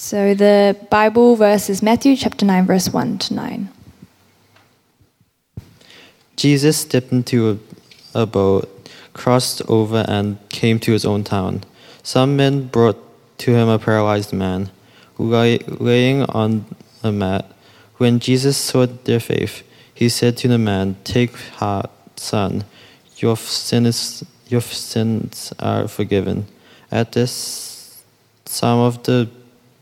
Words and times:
So 0.00 0.32
the 0.32 0.76
Bible 0.90 1.34
verse 1.34 1.68
is 1.68 1.82
Matthew 1.82 2.14
chapter 2.14 2.46
9, 2.46 2.66
verse 2.66 2.88
1 2.88 3.18
to 3.18 3.34
9. 3.34 3.68
Jesus 6.36 6.76
stepped 6.76 7.10
into 7.10 7.58
a, 8.14 8.22
a 8.22 8.24
boat, 8.24 8.88
crossed 9.12 9.60
over, 9.68 10.04
and 10.06 10.38
came 10.50 10.78
to 10.78 10.92
his 10.92 11.04
own 11.04 11.24
town. 11.24 11.64
Some 12.04 12.36
men 12.36 12.68
brought 12.68 12.96
to 13.38 13.50
him 13.50 13.68
a 13.68 13.80
paralyzed 13.80 14.32
man, 14.32 14.70
who 15.14 15.30
lay, 15.30 15.58
laying 15.66 16.22
on 16.26 16.66
a 17.02 17.10
mat. 17.10 17.50
When 17.96 18.20
Jesus 18.20 18.56
saw 18.56 18.86
their 18.86 19.18
faith, 19.18 19.64
he 19.92 20.08
said 20.08 20.36
to 20.36 20.46
the 20.46 20.58
man, 20.58 20.94
Take 21.02 21.34
heart, 21.58 21.90
son, 22.14 22.62
your, 23.16 23.36
sin 23.36 23.84
is, 23.84 24.24
your 24.46 24.60
sins 24.60 25.52
are 25.58 25.88
forgiven. 25.88 26.46
At 26.88 27.10
this, 27.10 28.00
some 28.44 28.78
of 28.78 29.02
the 29.02 29.28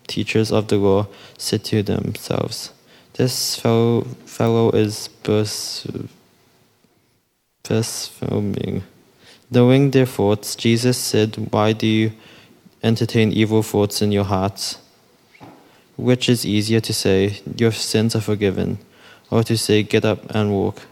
teachers 0.07 0.53
of 0.53 0.69
the 0.69 0.77
law 0.77 1.07
said 1.39 1.65
to 1.65 1.83
themselves, 1.83 2.73
This 3.15 3.57
fellow, 3.57 4.03
fellow 4.25 4.71
is 4.71 5.09
blaspheming. 7.63 8.83
Knowing 9.51 9.91
their 9.91 10.07
thoughts, 10.07 10.57
Jesus 10.57 10.99
said, 10.99 11.37
Why 11.53 11.73
do 11.73 11.87
you 11.87 12.13
entertain 12.83 13.33
evil 13.33 13.63
thoughts 13.63 14.03
in 14.03 14.13
your 14.13 14.25
hearts? 14.25 14.79
Which 15.97 16.29
is 16.29 16.45
easier 16.45 16.81
to 16.81 16.93
say, 16.93 17.41
Your 17.57 17.73
sins 17.73 18.17
are 18.17 18.21
forgiven, 18.21 18.79
or 19.31 19.43
to 19.45 19.57
say, 19.57 19.83
Get 19.83 20.05
up 20.05 20.29
and 20.35 20.53
walk? 20.53 20.83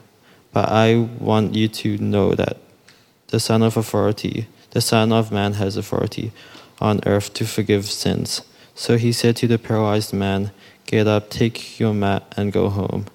But 0.52 0.69
I 0.69 0.96
want 1.19 1.55
you 1.55 1.66
to 1.69 1.98
know 1.98 2.34
that 2.34 2.58
the 3.28 3.41
Son 3.41 3.62
of 3.62 3.77
Authority, 3.77 4.46
the 4.70 4.80
Son 4.80 5.12
of 5.12 5.33
Man 5.33 5.55
has 5.55 5.77
authority 5.77 6.30
on 6.80 7.00
earth 7.06 7.34
to 7.34 7.44
forgive 7.44 7.86
sins. 7.86 8.42
So 8.74 8.96
he 8.96 9.12
said 9.12 9.37
to 9.37 9.46
the 9.46 9.59
paralyzed 9.59 10.12
man, 10.12 10.51
Get 10.87 11.06
up, 11.06 11.30
take 11.30 11.80
your 11.80 11.95
mat, 11.95 12.33
and 12.36 12.53
go 12.53 12.69
home. 12.69 13.06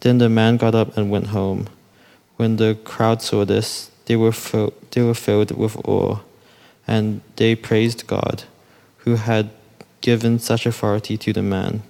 Then 0.00 0.18
the 0.18 0.28
man 0.28 0.56
got 0.56 0.74
up 0.74 0.96
and 0.96 1.10
went 1.10 1.28
home. 1.28 1.68
When 2.36 2.56
the 2.56 2.78
crowd 2.84 3.20
saw 3.20 3.44
this, 3.44 3.90
they 4.06 4.16
were, 4.16 4.32
they 4.90 5.02
were 5.02 5.14
filled 5.14 5.50
with 5.56 5.76
awe, 5.86 6.20
and 6.86 7.20
they 7.36 7.54
praised 7.54 8.06
God, 8.06 8.44
who 8.98 9.16
had 9.16 9.50
given 10.00 10.38
such 10.38 10.64
authority 10.64 11.16
to 11.18 11.32
the 11.32 11.42
man. 11.42 11.82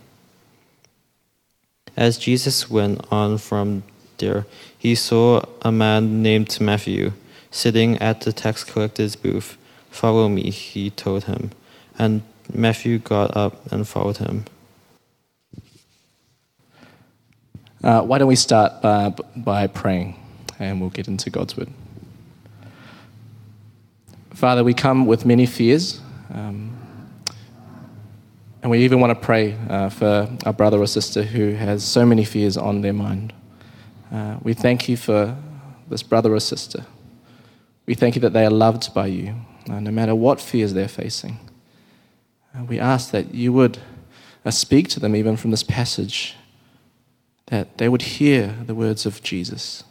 As 1.97 2.19
Jesus 2.19 2.69
went 2.69 3.07
on 3.13 3.39
from 3.39 3.85
there, 4.19 4.47
he 4.77 4.95
saw 4.95 5.43
a 5.63 5.71
man 5.71 6.23
named 6.23 6.61
Matthew 6.61 7.13
sitting 7.51 7.99
at 7.99 8.23
the 8.23 8.33
tax 8.33 8.65
collector's 8.65 9.17
booth. 9.17 9.57
Follow 9.91 10.29
me, 10.29 10.51
he 10.51 10.91
told 10.91 11.25
him. 11.25 11.51
And 11.99 12.23
Matthew 12.55 12.99
got 12.99 13.37
up 13.37 13.73
and 13.73 13.87
followed 13.87 14.19
him. 14.19 14.45
Uh, 17.83 18.03
why 18.03 18.19
don't 18.19 18.29
we 18.29 18.37
start 18.37 18.83
by, 18.83 19.15
by 19.37 19.67
praying 19.67 20.17
and 20.61 20.81
we'll 20.81 20.91
get 20.91 21.09
into 21.09 21.31
God's 21.31 21.57
word. 21.57 21.71
Father, 24.35 24.63
we 24.63 24.75
come 24.75 25.07
with 25.07 25.27
many 25.27 25.47
fears, 25.47 26.01
um, 26.33 26.77
and 28.63 28.71
we 28.71 28.79
even 28.85 29.01
want 29.01 29.11
to 29.11 29.27
pray 29.27 29.57
uh, 29.69 29.89
for 29.89 30.29
our 30.45 30.53
brother 30.53 30.79
or 30.79 30.87
sister 30.87 31.23
who 31.23 31.53
has 31.53 31.83
so 31.83 32.05
many 32.07 32.25
fears 32.25 32.57
on 32.57 32.83
their 32.83 32.93
mind. 32.93 33.33
Uh, 34.13 34.37
we 34.43 34.55
thank 34.55 34.89
you 34.89 34.97
for 34.97 35.37
this 35.89 36.03
brother 36.03 36.33
or 36.35 36.41
sister. 36.41 36.85
We 37.87 37.95
thank 37.95 38.15
you 38.15 38.21
that 38.21 38.33
they 38.33 38.45
are 38.45 38.51
loved 38.51 38.93
by 38.95 39.07
you, 39.07 39.35
uh, 39.69 39.81
no 39.81 39.91
matter 39.91 40.15
what 40.15 40.41
fears 40.41 40.75
they're 40.75 40.89
facing. 40.89 41.39
We 42.69 42.79
ask 42.79 43.11
that 43.13 43.35
you 43.35 43.53
would 43.53 43.79
uh, 44.45 44.51
speak 44.51 44.89
to 44.89 45.01
them 45.01 45.15
even 45.15 45.37
from 45.37 45.51
this 45.51 45.63
passage, 45.63 46.37
that 47.47 47.79
they 47.79 47.89
would 47.89 48.03
hear 48.03 48.57
the 48.67 48.75
words 48.75 49.07
of 49.07 49.23
Jesus. 49.23 49.85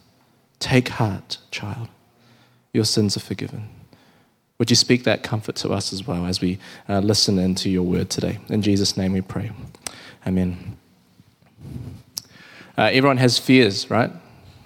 Take 0.60 0.90
heart, 0.90 1.38
child. 1.52 1.88
Your 2.74 2.86
sins 2.86 3.16
are 3.16 3.22
forgiven. 3.22 3.70
Would 4.58 4.70
you 4.70 4.76
speak 4.76 5.06
that 5.06 5.24
comfort 5.24 5.56
to 5.58 5.70
us 5.70 5.94
as 5.94 6.06
well 6.06 6.26
as 6.26 6.42
we 6.42 6.60
uh, 6.90 7.00
listen 7.00 7.40
into 7.40 7.70
your 7.70 7.84
word 7.84 8.10
today? 8.10 8.40
In 8.50 8.62
Jesus' 8.62 8.98
name 8.98 9.14
we 9.14 9.22
pray. 9.22 9.52
Amen. 10.28 10.78
Uh, 12.78 12.90
everyone 12.92 13.18
has 13.18 13.40
fears, 13.40 13.90
right? 13.90 14.12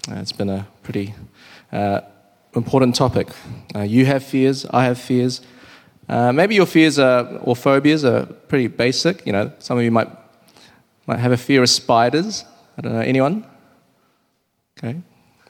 Uh, 0.10 0.16
it's 0.16 0.32
been 0.32 0.50
a 0.50 0.68
pretty 0.82 1.14
uh, 1.72 2.02
important 2.56 2.96
topic. 2.96 3.28
Uh, 3.76 3.82
you 3.82 4.06
have 4.06 4.24
fears, 4.24 4.66
I 4.72 4.86
have 4.86 5.00
fears. 5.00 5.42
Uh, 6.10 6.32
maybe 6.32 6.56
your 6.56 6.66
fears 6.66 7.00
are, 7.00 7.38
or 7.42 7.56
phobias 7.56 8.04
are 8.04 8.26
pretty 8.26 8.68
basic. 8.68 9.26
You 9.26 9.34
know, 9.34 9.52
some 9.60 9.78
of 9.78 9.84
you 9.84 9.92
might, 9.92 10.10
might 11.08 11.20
have 11.20 11.32
a 11.32 11.38
fear 11.38 11.64
of 11.64 11.70
spiders. 11.70 12.46
I 12.78 12.82
don't 12.82 12.94
know, 12.94 13.00
anyone? 13.00 13.46
Okay, 14.78 15.02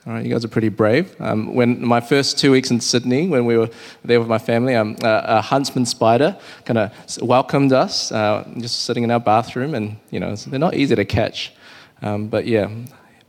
all 0.05 0.13
right, 0.13 0.25
you 0.25 0.31
guys 0.31 0.43
are 0.43 0.49
pretty 0.49 0.67
brave. 0.67 1.15
Um, 1.21 1.55
when 1.55 1.83
my 1.83 2.01
first 2.01 2.37
two 2.37 2.51
weeks 2.51 2.69
in 2.71 2.81
Sydney, 2.81 3.29
when 3.29 3.45
we 3.45 3.57
were 3.57 3.69
there 4.03 4.19
with 4.19 4.27
my 4.27 4.37
family, 4.37 4.75
um, 4.75 4.97
a, 5.01 5.23
a 5.25 5.41
huntsman 5.41 5.85
spider 5.85 6.37
kind 6.65 6.77
of 6.77 6.91
welcomed 7.21 7.71
us, 7.71 8.11
uh, 8.11 8.45
just 8.57 8.81
sitting 8.81 9.03
in 9.03 9.11
our 9.11 9.19
bathroom, 9.21 9.73
and 9.73 9.95
you 10.11 10.19
know 10.19 10.35
they're 10.35 10.59
not 10.59 10.75
easy 10.75 10.93
to 10.95 11.05
catch. 11.05 11.53
Um, 12.01 12.27
but 12.27 12.45
yeah, 12.45 12.69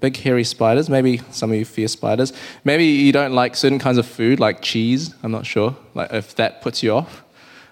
big 0.05 0.19
hairy 0.19 0.45
spiders. 0.45 0.91
Maybe 0.91 1.23
some 1.31 1.51
of 1.51 1.57
you 1.57 1.65
fear 1.65 1.89
spiders. 1.89 2.35
Maybe 2.63 2.85
you 2.85 3.11
don't 3.11 3.33
like 3.33 3.57
certain 3.57 3.79
kinds 3.79 3.97
of 3.97 4.07
food, 4.07 4.39
like 4.39 4.61
cheese. 4.61 5.15
I'm 5.23 5.33
not 5.33 5.47
sure. 5.47 5.75
Like 5.95 6.13
if 6.13 6.35
that 6.35 6.61
puts 6.61 6.83
you 6.83 6.93
off. 6.93 7.23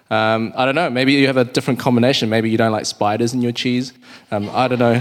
Um, 0.09 0.51
I 0.55 0.65
don't 0.65 0.73
know. 0.73 0.89
Maybe 0.89 1.13
you 1.13 1.27
have 1.27 1.37
a 1.37 1.45
different 1.45 1.79
combination. 1.79 2.29
Maybe 2.29 2.49
you 2.49 2.57
don't 2.57 2.71
like 2.71 2.87
spiders 2.87 3.35
in 3.35 3.41
your 3.43 3.51
cheese. 3.51 3.93
Um, 4.31 4.49
I 4.51 4.67
don't 4.67 4.79
know. 4.79 4.97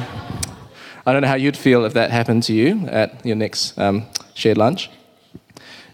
I 1.06 1.12
don't 1.12 1.22
know 1.22 1.28
how 1.28 1.41
you'd 1.44 1.56
feel 1.56 1.87
if 1.87 1.94
that 1.94 2.10
happened 2.10 2.43
to 2.44 2.53
you 2.53 2.87
at 2.88 3.25
your 3.25 3.37
next 3.37 3.78
um, 3.78 4.04
shared 4.34 4.59
lunch. 4.59 4.91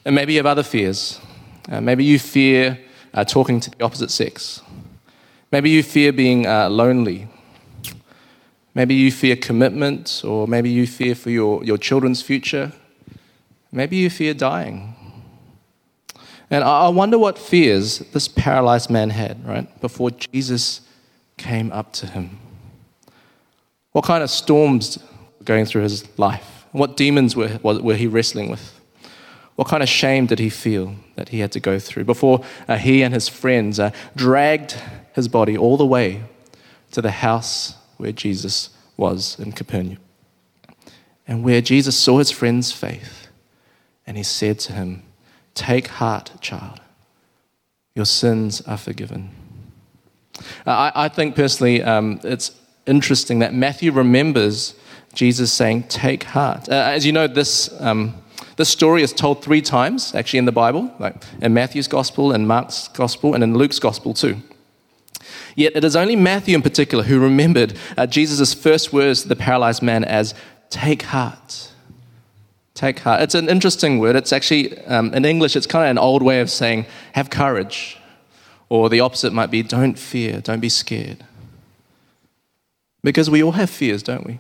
And 0.05 0.17
maybe 0.17 0.33
you 0.33 0.41
have 0.41 0.47
other 0.47 0.65
fears. 0.65 1.21
Uh, 1.71 1.81
maybe 1.81 2.03
you 2.05 2.19
fear 2.19 2.79
uh, 3.15 3.25
talking 3.25 3.61
to 3.61 3.71
the 3.71 3.85
opposite 3.85 4.11
sex. 4.11 4.61
Maybe 5.53 5.71
you 5.71 5.85
fear 5.85 6.13
being 6.13 6.47
uh, 6.47 6.69
lonely. 6.69 7.29
Maybe 8.79 8.95
you 8.95 9.11
fear 9.11 9.35
commitment, 9.35 10.23
or 10.25 10.47
maybe 10.47 10.71
you 10.71 10.87
fear 10.87 11.17
for 11.17 11.31
your, 11.31 11.65
your 11.65 11.79
children's 11.79 12.23
future. 12.23 12.71
Maybe 13.73 13.97
you 13.97 14.09
fear 14.09 14.35
dying. 14.35 14.95
And 16.49 16.63
I 16.63 16.89
wonder 16.89 17.19
what 17.19 17.39
fears 17.39 17.99
this 18.13 18.29
paralyzed 18.29 18.89
man 18.89 19.11
had, 19.11 19.45
right, 19.45 19.81
before 19.81 20.13
Jesus 20.13 20.83
came 21.37 21.73
up 21.73 21.93
to 21.95 22.07
him. 22.07 22.39
What 23.91 24.05
kind 24.05 24.23
of 24.23 24.31
storms 24.31 24.97
were 25.41 25.45
going 25.45 25.65
through 25.65 25.83
his 25.83 26.17
life? 26.17 26.65
What 26.71 26.97
demons 26.97 27.35
were, 27.35 27.59
were 27.61 27.97
he 27.97 28.07
wrestling 28.07 28.49
with? 28.49 28.81
What 29.57 29.67
kind 29.67 29.83
of 29.83 29.89
shame 29.89 30.27
did 30.27 30.39
he 30.39 30.51
feel 30.51 30.95
that 31.17 31.31
he 31.31 31.41
had 31.41 31.51
to 31.51 31.59
go 31.59 31.81
through 31.81 32.05
before 32.05 32.45
uh, 32.69 32.77
he 32.77 33.03
and 33.03 33.13
his 33.13 33.27
friends 33.27 33.81
uh, 33.81 33.91
dragged 34.15 34.81
his 35.15 35.27
body 35.27 35.59
all 35.59 35.77
the 35.77 35.85
way 35.85 36.23
to 36.93 37.03
the 37.03 37.11
house 37.11 37.75
where 37.99 38.13
Jesus 38.13 38.71
was 38.97 39.39
in 39.39 39.53
Capernaum? 39.53 39.99
And 41.27 41.45
where 41.45 41.61
Jesus 41.61 41.97
saw 41.97 42.19
his 42.19 42.31
friend's 42.31 42.73
faith 42.73 43.29
and 44.07 44.17
he 44.17 44.23
said 44.23 44.59
to 44.61 44.73
him, 44.73 45.03
Take 45.55 45.89
heart, 45.89 46.33
child, 46.41 46.81
your 47.95 48.07
sins 48.07 48.63
are 48.63 48.79
forgiven. 48.79 49.31
I, 50.67 50.93
I, 50.95 51.09
think 51.09 51.35
personally 51.35 51.83
um, 51.83 52.21
it's 52.23 52.53
interesting 52.87 53.41
that 53.41 53.53
Matthew 53.53 53.93
remembers 53.93 54.75
Jesus 55.15 55.53
saying, 55.53 55.85
Take 55.85 56.23
heart. 56.23 56.69
Uh, 56.69 56.75
as 56.75 57.05
you 57.05 57.13
know, 57.13 57.27
this, 57.27 57.69
um, 57.81 58.15
this 58.57 58.69
story 58.69 59.03
is 59.03 59.13
told 59.13 59.43
three 59.43 59.61
times 59.61 60.15
actually 60.15 60.39
in 60.39 60.45
the 60.45 60.53
Bible, 60.53 60.91
like 60.99 61.17
in 61.43 61.53
Matthew's 61.53 61.89
gospel, 61.89 62.33
in 62.33 62.47
Mark's 62.47 62.89
gospel, 62.89 63.35
and 63.35 63.43
in 63.43 63.55
Luke's 63.55 63.79
gospel 63.79 64.15
too. 64.15 64.41
Yet 65.59 65.75
it 65.75 65.83
is 65.83 65.97
only 65.97 66.15
Matthew 66.15 66.55
in 66.55 66.63
particular 66.63 67.03
who 67.03 67.19
remembered 67.19 67.77
uh, 67.97 68.07
Jesus' 68.07 68.55
first 68.55 68.93
words 68.93 69.23
to 69.23 69.29
the 69.29 69.35
paralyzed 69.35 69.83
man 69.83 70.05
as, 70.05 70.33
Take 70.71 71.03
heart. 71.03 71.73
Take 72.75 73.01
heart. 73.01 73.23
It's 73.23 73.35
an 73.35 73.49
interesting 73.49 73.99
word. 73.99 74.15
It's 74.15 74.33
actually, 74.33 74.79
um, 74.87 75.13
in 75.13 75.25
English, 75.25 75.57
it's 75.57 75.67
kind 75.67 75.87
of 75.87 75.91
an 75.91 75.99
old 75.99 76.23
way 76.23 76.41
of 76.41 76.49
saying, 76.49 76.87
Have 77.15 77.29
courage. 77.29 77.99
Or 78.69 78.89
the 78.89 79.01
opposite 79.01 79.33
might 79.33 79.51
be, 79.51 79.65
Don't 79.65 79.99
fear, 79.99 80.41
don't 80.41 80.61
be 80.61 80.69
scared. 80.69 81.27
Because 83.03 83.29
we 83.29 83.43
all 83.43 83.51
have 83.51 83.69
fears, 83.69 84.05
don't 84.05 84.25
we? 84.25 84.39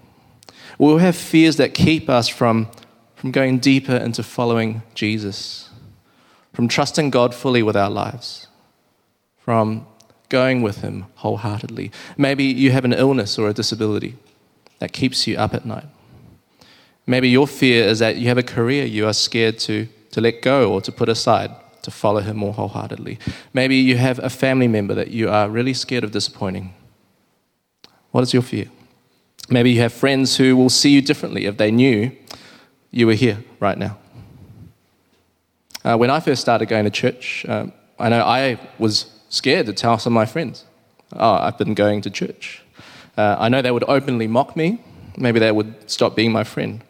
We 0.79 0.87
all 0.87 0.99
have 0.99 1.17
fears 1.17 1.57
that 1.57 1.75
keep 1.75 2.09
us 2.09 2.29
from, 2.29 2.69
from 3.17 3.33
going 3.33 3.59
deeper 3.59 3.97
into 3.97 4.23
following 4.23 4.83
Jesus, 4.95 5.69
from 6.53 6.69
trusting 6.69 7.11
God 7.11 7.35
fully 7.35 7.65
with 7.65 7.77
our 7.77 7.91
lives, 7.91 8.47
from 9.37 9.85
going 10.29 10.63
with 10.63 10.79
Him 10.83 11.07
wholeheartedly. 11.17 11.91
Maybe 12.17 12.45
you 12.45 12.71
have 12.73 12.85
an 12.85 12.93
illness 12.93 13.39
or 13.39 13.49
a 13.49 13.55
disability 13.55 14.17
that 14.79 14.93
keeps 14.93 15.27
you 15.27 15.37
up 15.37 15.55
at 15.55 15.65
night. 15.65 15.87
Maybe 17.07 17.29
your 17.29 17.47
fear 17.47 17.85
is 17.85 17.99
that 18.01 18.17
you 18.17 18.29
have 18.29 18.39
a 18.39 18.43
career 18.43 18.85
you 18.85 19.07
are 19.07 19.15
scared 19.15 19.59
to, 19.61 19.89
to 20.11 20.21
let 20.21 20.43
go 20.43 20.73
or 20.73 20.81
to 20.83 20.93
put 20.93 21.09
aside 21.09 21.51
to 21.83 21.91
follow 21.91 22.21
Him 22.21 22.37
more 22.37 22.53
wholeheartedly. 22.53 23.19
Maybe 23.55 23.77
you 23.77 23.97
have 23.97 24.19
a 24.19 24.29
family 24.29 24.69
member 24.69 24.95
that 24.95 25.09
you 25.09 25.31
are 25.31 25.49
really 25.49 25.75
scared 25.75 26.05
of 26.05 26.11
disappointing 26.11 26.75
What 28.11 28.23
is 28.23 28.33
your 28.33 28.43
fear? 28.43 28.67
Maybe 29.49 29.71
you 29.71 29.81
have 29.81 29.93
friends 29.93 30.37
who 30.37 30.57
will 30.57 30.71
see 30.71 30.91
you 30.91 31.01
differently 31.01 31.47
if 31.47 31.57
they 31.57 31.71
knew 31.71 32.13
you 32.91 33.07
were 33.07 33.15
here 33.15 33.43
right 33.61 33.79
now. 33.79 33.97
Uh, 35.85 35.97
when 35.97 36.11
I 36.11 36.21
first 36.21 36.41
started 36.43 36.69
going 36.69 36.85
to 36.85 36.91
church, 36.91 37.47
um, 37.49 37.73
I 37.99 38.09
know 38.09 38.23
I 38.23 38.59
was 38.79 39.07
scared 39.29 39.67
to 39.67 39.73
tell 39.73 39.99
some 39.99 40.13
of 40.13 40.15
my 40.15 40.27
friends, 40.27 40.65
oh, 41.13 41.35
I've 41.35 41.59
been 41.59 41.75
going 41.75 42.01
to 42.03 42.11
church. 42.11 42.63
Uh, 43.17 43.37
I 43.39 43.49
know 43.49 43.63
they 43.63 43.71
would 43.71 43.85
openly 43.89 44.27
mock 44.27 44.57
me. 44.57 44.81
Maybe 45.17 45.41
they 45.41 45.51
would 45.51 45.91
stop 45.91 46.15
being 46.15 46.33
my 46.33 46.45
friend 46.45 46.83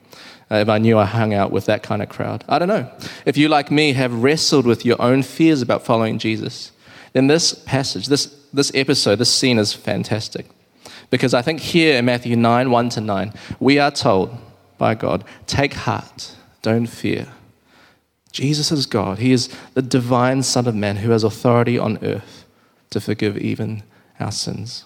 uh, 0.50 0.56
if 0.56 0.69
I 0.69 0.79
knew 0.79 0.99
I 0.99 1.05
hung 1.05 1.35
out 1.35 1.50
with 1.50 1.67
that 1.67 1.82
kind 1.82 2.02
of 2.02 2.08
crowd. 2.08 2.44
I 2.49 2.58
don't 2.58 2.69
know. 2.69 2.90
If 3.25 3.37
you, 3.37 3.49
like 3.49 3.70
me, 3.70 3.93
have 3.93 4.23
wrestled 4.23 4.67
with 4.67 4.85
your 4.85 5.00
own 5.00 5.23
fears 5.23 5.62
about 5.62 5.85
following 5.85 6.19
Jesus, 6.19 6.73
then 7.12 7.26
this 7.26 7.55
passage, 7.55 8.06
this, 8.06 8.26
this 8.52 8.70
episode, 8.75 9.17
this 9.17 9.32
scene 9.32 9.58
is 9.58 9.73
fantastic. 9.73 10.46
Because 11.11 11.32
I 11.32 11.43
think 11.43 11.61
here 11.61 11.96
in 11.96 12.05
Matthew 12.05 12.37
9 12.37 12.70
1 12.70 12.88
to 12.90 13.00
9, 13.00 13.32
we 13.61 13.79
are 13.79 13.90
told 13.90 14.37
by 14.76 14.94
God, 14.94 15.25
take 15.46 15.75
heart, 15.75 16.35
don't 16.62 16.87
fear. 16.87 17.29
Jesus 18.38 18.70
is 18.70 18.87
God. 18.87 19.19
He 19.19 19.32
is 19.32 19.49
the 19.75 19.82
divine 19.82 20.44
Son 20.44 20.69
of 20.69 20.75
Man 20.76 20.99
who 20.99 21.11
has 21.11 21.25
authority 21.25 21.76
on 21.76 21.99
earth 22.05 22.44
to 22.90 23.00
forgive 23.00 23.37
even 23.37 23.82
our 24.20 24.31
sins. 24.31 24.85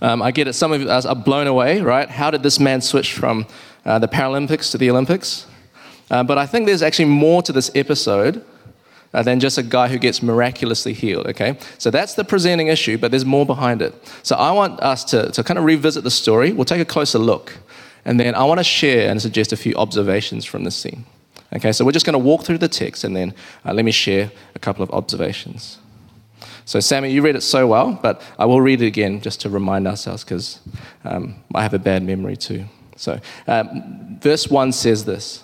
Um, 0.00 0.20
I 0.20 0.32
get 0.32 0.48
it. 0.48 0.54
Some 0.54 0.72
of 0.72 0.82
us 0.82 1.06
are 1.06 1.14
blown 1.14 1.46
away, 1.46 1.80
right? 1.80 2.10
How 2.10 2.32
did 2.32 2.42
this 2.42 2.58
man 2.58 2.80
switch 2.80 3.12
from 3.12 3.46
uh, 3.84 4.00
the 4.00 4.08
Paralympics 4.08 4.72
to 4.72 4.78
the 4.78 4.90
Olympics? 4.90 5.46
Uh, 6.10 6.24
but 6.24 6.38
I 6.38 6.44
think 6.44 6.66
there's 6.66 6.82
actually 6.82 7.04
more 7.04 7.40
to 7.42 7.52
this 7.52 7.70
episode 7.76 8.44
uh, 9.14 9.22
than 9.22 9.38
just 9.38 9.56
a 9.56 9.62
guy 9.62 9.86
who 9.86 9.96
gets 9.96 10.24
miraculously 10.24 10.94
healed, 10.94 11.28
okay? 11.28 11.56
So 11.78 11.92
that's 11.92 12.14
the 12.14 12.24
presenting 12.24 12.66
issue, 12.66 12.98
but 12.98 13.12
there's 13.12 13.24
more 13.24 13.46
behind 13.46 13.80
it. 13.80 13.94
So 14.24 14.34
I 14.34 14.50
want 14.50 14.80
us 14.80 15.04
to, 15.04 15.30
to 15.30 15.44
kind 15.44 15.56
of 15.56 15.64
revisit 15.64 16.02
the 16.02 16.10
story. 16.10 16.52
We'll 16.52 16.64
take 16.64 16.80
a 16.80 16.84
closer 16.84 17.20
look. 17.20 17.58
And 18.04 18.18
then 18.18 18.34
I 18.34 18.42
want 18.42 18.58
to 18.58 18.64
share 18.64 19.08
and 19.08 19.22
suggest 19.22 19.52
a 19.52 19.56
few 19.56 19.76
observations 19.76 20.44
from 20.44 20.64
this 20.64 20.74
scene. 20.74 21.06
Okay, 21.54 21.72
so 21.72 21.84
we're 21.84 21.92
just 21.92 22.06
going 22.06 22.14
to 22.14 22.18
walk 22.18 22.44
through 22.44 22.58
the 22.58 22.68
text 22.68 23.04
and 23.04 23.14
then 23.14 23.34
uh, 23.64 23.74
let 23.74 23.84
me 23.84 23.92
share 23.92 24.30
a 24.54 24.58
couple 24.58 24.82
of 24.82 24.90
observations. 24.90 25.78
So, 26.64 26.80
Sammy, 26.80 27.10
you 27.10 27.22
read 27.22 27.36
it 27.36 27.42
so 27.42 27.66
well, 27.66 27.98
but 28.02 28.22
I 28.38 28.46
will 28.46 28.60
read 28.60 28.80
it 28.80 28.86
again 28.86 29.20
just 29.20 29.40
to 29.42 29.50
remind 29.50 29.86
ourselves 29.86 30.24
because 30.24 30.60
um, 31.04 31.36
I 31.54 31.62
have 31.62 31.74
a 31.74 31.78
bad 31.78 32.02
memory 32.02 32.36
too. 32.36 32.64
So, 32.96 33.20
um, 33.46 34.18
verse 34.20 34.48
1 34.48 34.72
says 34.72 35.04
this 35.04 35.42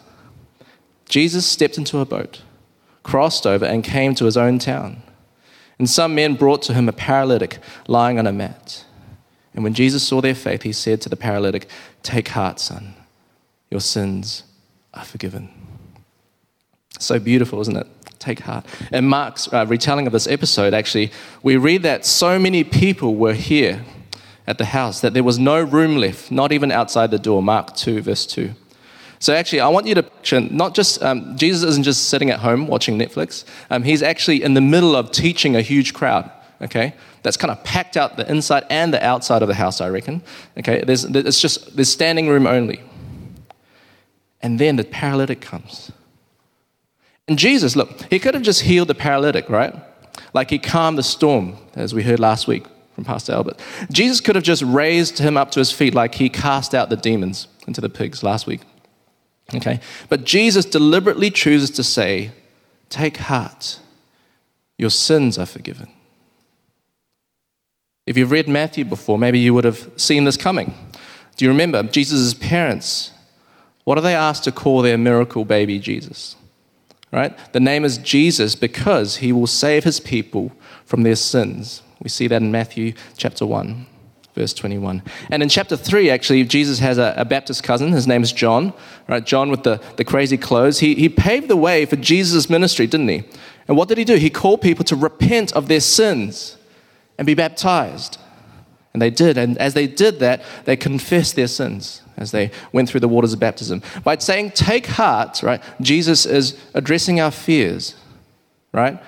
Jesus 1.09 1.45
stepped 1.45 1.77
into 1.77 1.99
a 1.99 2.07
boat, 2.07 2.43
crossed 3.03 3.47
over, 3.47 3.65
and 3.65 3.83
came 3.83 4.15
to 4.15 4.25
his 4.25 4.37
own 4.37 4.59
town. 4.59 5.03
And 5.79 5.89
some 5.89 6.15
men 6.15 6.35
brought 6.35 6.63
to 6.63 6.75
him 6.75 6.89
a 6.89 6.93
paralytic 6.93 7.59
lying 7.87 8.19
on 8.19 8.27
a 8.27 8.33
mat. 8.33 8.85
And 9.55 9.65
when 9.65 9.75
Jesus 9.75 10.07
saw 10.07 10.21
their 10.21 10.35
faith, 10.35 10.63
he 10.63 10.73
said 10.73 11.01
to 11.03 11.09
the 11.09 11.17
paralytic, 11.17 11.69
Take 12.03 12.29
heart, 12.29 12.61
son, 12.61 12.95
your 13.71 13.81
sins 13.81 14.45
are 14.95 15.05
forgiven. 15.05 15.58
So 16.99 17.19
beautiful, 17.19 17.61
isn't 17.61 17.77
it? 17.77 17.87
Take 18.19 18.41
heart. 18.41 18.67
In 18.91 19.07
Mark's 19.07 19.53
uh, 19.53 19.65
retelling 19.67 20.07
of 20.07 20.13
this 20.13 20.27
episode, 20.27 20.75
actually, 20.75 21.13
we 21.43 21.57
read 21.57 21.83
that 21.85 22.05
so 22.05 22.39
many 22.39 22.65
people 22.65 23.15
were 23.15 23.35
here 23.35 23.85
at 24.47 24.59
the 24.59 24.65
house 24.65 25.01
that 25.03 25.15
there 25.15 25.23
was 25.23 25.39
no 25.39 25.63
room 25.63 25.97
left, 25.97 26.31
not 26.31 26.51
even 26.51 26.73
outside 26.73 27.11
the 27.11 27.19
door. 27.19 27.43
Mark 27.43 27.77
2, 27.77 28.03
verse 28.03 28.27
2. 28.27 28.51
So, 29.21 29.35
actually, 29.35 29.61
I 29.61 29.69
want 29.69 29.87
you 29.87 29.95
to 29.95 30.03
picture 30.03 30.41
not 30.41 30.75
just, 30.75 31.03
um, 31.03 31.37
Jesus 31.37 31.63
isn't 31.65 31.83
just 31.83 32.09
sitting 32.09 32.31
at 32.31 32.41
home 32.41 32.67
watching 32.67 32.99
Netflix, 32.99 33.45
um, 33.71 33.83
he's 33.83 34.03
actually 34.03 34.43
in 34.43 34.55
the 34.55 34.61
middle 34.61 34.97
of 34.97 35.11
teaching 35.11 35.55
a 35.55 35.61
huge 35.61 35.93
crowd, 35.93 36.31
okay? 36.63 36.95
That's 37.23 37.37
kind 37.37 37.51
of 37.51 37.63
packed 37.65 37.97
out 37.97 38.17
the 38.17 38.29
inside 38.31 38.65
and 38.71 38.95
the 38.95 39.05
outside 39.05 39.43
of 39.43 39.49
the 39.49 39.55
house, 39.55 39.81
I 39.81 39.89
reckon, 39.89 40.23
okay? 40.57 40.83
There's, 40.85 41.05
it's 41.05 41.41
just, 41.41 41.77
there's 41.77 41.91
standing 41.91 42.29
room 42.29 42.47
only. 42.47 42.81
And 44.41 44.59
then 44.59 44.77
the 44.77 44.85
paralytic 44.85 45.41
comes. 45.41 45.91
And 47.29 47.39
Jesus, 47.39 47.77
look, 47.77 47.91
he 48.11 48.19
could 48.19 48.35
have 48.35 48.43
just 48.43 48.63
healed 48.63 48.89
the 48.89 48.95
paralytic, 48.95 49.49
right? 49.51 49.75
Like 50.33 50.51
he 50.51 50.59
calmed 50.59 50.99
the 50.99 51.03
storm, 51.03 51.57
as 51.75 51.95
we 51.95 52.03
heard 52.03 52.19
last 52.19 52.49
week 52.49 52.65
from 52.95 53.05
Pastor 53.05 53.33
Albert. 53.33 53.61
Jesus 53.93 54.21
could 54.21 54.35
have 54.35 54.45
just 54.45 54.63
raised 54.63 55.19
him 55.19 55.37
up 55.37 55.51
to 55.53 55.61
his 55.61 55.71
feet 55.71 55.95
like 55.95 56.15
he 56.17 56.29
cast 56.29 56.75
out 56.75 56.91
the 56.91 56.97
demons 56.97 57.47
into 57.67 57.81
the 57.81 57.89
pigs 57.89 58.23
last 58.23 58.47
week. 58.47 58.63
Okay? 59.55 59.81
But 60.09 60.25
Jesus 60.25 60.65
deliberately 60.65 61.31
chooses 61.31 61.71
to 61.73 61.85
say, 61.85 62.33
Take 62.89 63.19
heart, 63.19 63.79
your 64.79 64.91
sins 64.91 65.39
are 65.39 65.47
forgiven. 65.47 65.89
If 68.07 68.17
you've 68.17 68.31
read 68.31 68.49
Matthew 68.49 68.87
before, 68.87 69.19
maybe 69.19 69.39
you 69.39 69.53
would 69.53 69.65
have 69.65 69.91
seen 69.97 70.25
this 70.25 70.39
coming. 70.39 70.73
Do 71.37 71.45
you 71.45 71.51
remember 71.51 71.83
Jesus' 71.83 72.33
parents? 72.33 73.13
What 73.85 73.99
are 73.99 74.01
they 74.01 74.15
asked 74.15 74.45
to 74.45 74.53
call 74.53 74.81
their 74.81 74.97
miracle 74.97 75.45
baby 75.45 75.79
Jesus? 75.79 76.35
Right? 77.13 77.37
The 77.53 77.61
name 77.61 77.85
is 77.85 77.99
Jesus 77.99 78.55
because 78.55 79.17
he 79.17 79.33
will 79.33 79.47
save 79.47 79.85
his 79.85 80.01
people 80.01 80.53
from 80.85 81.03
their 81.03 81.17
sins. 81.17 81.83
We 82.03 82.09
see 82.09 82.29
that 82.29 82.43
in 82.43 82.53
Matthew 82.53 82.95
chapter 83.17 83.47
1, 83.47 83.87
verse 84.35 84.55
21. 84.55 85.03
And 85.31 85.43
in 85.43 85.49
chapter 85.49 85.77
3, 85.77 86.11
actually, 86.11 86.45
Jesus 86.45 86.79
has 86.79 86.99
a, 86.99 87.15
a 87.17 87.25
Baptist 87.25 87.63
cousin. 87.63 87.93
His 87.93 88.07
name 88.07 88.23
is 88.23 88.33
John, 88.33 88.73
right? 89.09 89.25
John 89.25 89.51
with 89.51 89.65
the, 89.65 89.81
the 89.97 90.05
crazy 90.05 90.37
clothes. 90.37 90.81
He, 90.81 90.95
he 90.95 91.09
paved 91.09 91.49
the 91.49 91.57
way 91.57 91.87
for 91.87 91.97
Jesus' 91.97 92.49
ministry, 92.49 92.87
didn't 92.87 93.09
he? 93.09 93.25
And 93.67 93.77
what 93.77 93.89
did 93.89 93.99
he 93.99 94.05
do? 94.05 94.17
He 94.17 94.31
called 94.31 94.63
people 94.63 94.85
to 94.85 94.97
repent 94.97 95.53
of 95.53 95.69
their 95.69 95.81
sins 95.81 96.57
and 97.19 97.27
be 97.27 97.35
baptized. 97.35 98.19
And 98.93 99.03
they 99.03 99.11
did. 99.11 99.37
And 99.37 99.59
as 99.59 99.75
they 99.75 99.87
did 99.87 100.21
that, 100.21 100.43
they 100.65 100.77
confessed 100.77 101.37
their 101.37 101.49
sins 101.49 102.03
as 102.19 102.33
they 102.33 102.51
went 102.73 102.89
through 102.89 103.01
the 103.01 103.09
waters 103.09 103.33
of 103.33 103.41
baptism. 103.41 103.83
By 104.05 104.19
saying, 104.19 104.51
take 104.51 104.87
heart, 104.87 105.43
right, 105.43 105.63
Jesus 105.81 106.27
is 106.27 106.59
addressing 106.75 107.21
our 107.21 107.31
fears, 107.31 107.95
right? 108.73 108.99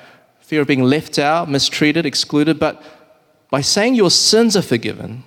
Fear 0.41 0.63
of 0.63 0.69
being 0.69 0.83
left 0.83 1.19
out, 1.19 1.51
mistreated, 1.51 2.07
excluded. 2.07 2.59
But 2.59 2.83
by 3.51 3.61
saying 3.61 3.97
your 3.97 4.11
sins 4.11 4.57
are 4.57 4.63
forgiven, 4.63 5.25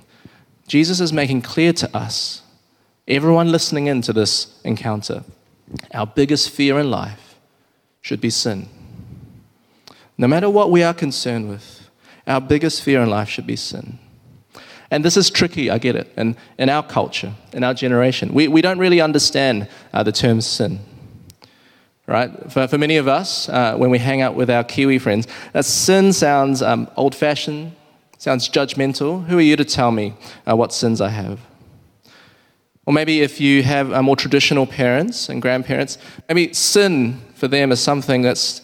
Jesus 0.68 1.00
is 1.00 1.14
making 1.14 1.42
clear 1.42 1.74
to 1.74 1.96
us, 1.96 2.42
everyone 3.08 3.52
listening 3.52 3.88
into 3.88 4.14
this 4.14 4.60
encounter, 4.64 5.24
our 5.94 6.08
biggest 6.08 6.50
fear 6.50 6.80
in 6.80 6.90
life 6.90 7.36
should 8.02 8.22
be 8.22 8.30
sin. 8.30 8.68
No 10.18 10.28
matter 10.28 10.50
what 10.50 10.72
we 10.72 10.84
are 10.84 10.94
concerned 10.94 11.50
with, 11.50 11.90
our 12.26 12.40
biggest 12.40 12.82
fear 12.82 13.02
in 13.02 13.10
life 13.10 13.28
should 13.28 13.48
be 13.48 13.56
sin. 13.56 14.00
And 14.94 15.04
this 15.04 15.18
is 15.18 15.32
tricky, 15.32 15.72
I 15.72 15.80
get 15.80 15.96
it, 15.96 16.14
and 16.18 16.36
in 16.60 16.70
our 16.70 16.84
culture, 16.84 17.34
in 17.52 17.64
our 17.64 17.74
generation. 17.74 18.32
We, 18.32 18.48
we 18.48 18.62
don't 18.62 18.78
really 18.78 19.02
understand 19.02 19.68
uh, 19.92 20.04
the 20.04 20.12
term 20.12 20.40
sin. 20.40 20.82
Right? 22.06 22.30
For, 22.52 22.68
for 22.68 22.78
many 22.78 22.98
of 22.98 23.08
us, 23.08 23.50
uh, 23.50 23.76
when 23.76 23.90
we 23.90 23.98
hang 23.98 24.22
out 24.22 24.36
with 24.36 24.52
our 24.52 24.64
Kiwi 24.64 25.00
friends, 25.00 25.28
sin 25.62 26.14
sounds 26.14 26.62
um, 26.62 26.88
old 26.96 27.16
fashioned, 27.16 27.72
sounds 28.20 28.48
judgmental. 28.48 29.26
Who 29.26 29.40
are 29.40 29.42
you 29.42 29.56
to 29.56 29.66
tell 29.66 29.90
me 29.90 30.14
uh, 30.48 30.56
what 30.56 30.72
sins 30.72 31.02
I 31.02 31.10
have? 31.10 31.40
Or 32.86 32.94
maybe 32.94 33.22
if 33.22 33.42
you 33.42 33.64
have 33.64 33.92
uh, 33.92 34.04
more 34.04 34.16
traditional 34.16 34.68
parents 34.68 35.28
and 35.28 35.42
grandparents, 35.42 35.98
maybe 36.30 36.54
sin 36.54 37.20
for 37.34 37.48
them 37.48 37.72
is 37.72 37.80
something 37.80 38.22
that's, 38.22 38.62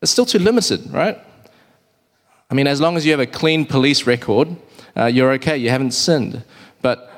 that's 0.00 0.12
still 0.12 0.26
too 0.26 0.40
limited, 0.40 0.92
right? 0.92 1.18
I 2.50 2.54
mean, 2.54 2.66
as 2.66 2.82
long 2.82 2.98
as 2.98 3.06
you 3.06 3.12
have 3.12 3.20
a 3.20 3.26
clean 3.26 3.64
police 3.64 4.06
record, 4.06 4.54
uh, 4.96 5.06
you're 5.06 5.32
okay, 5.32 5.56
you 5.56 5.70
haven't 5.70 5.92
sinned. 5.92 6.42
But 6.82 7.10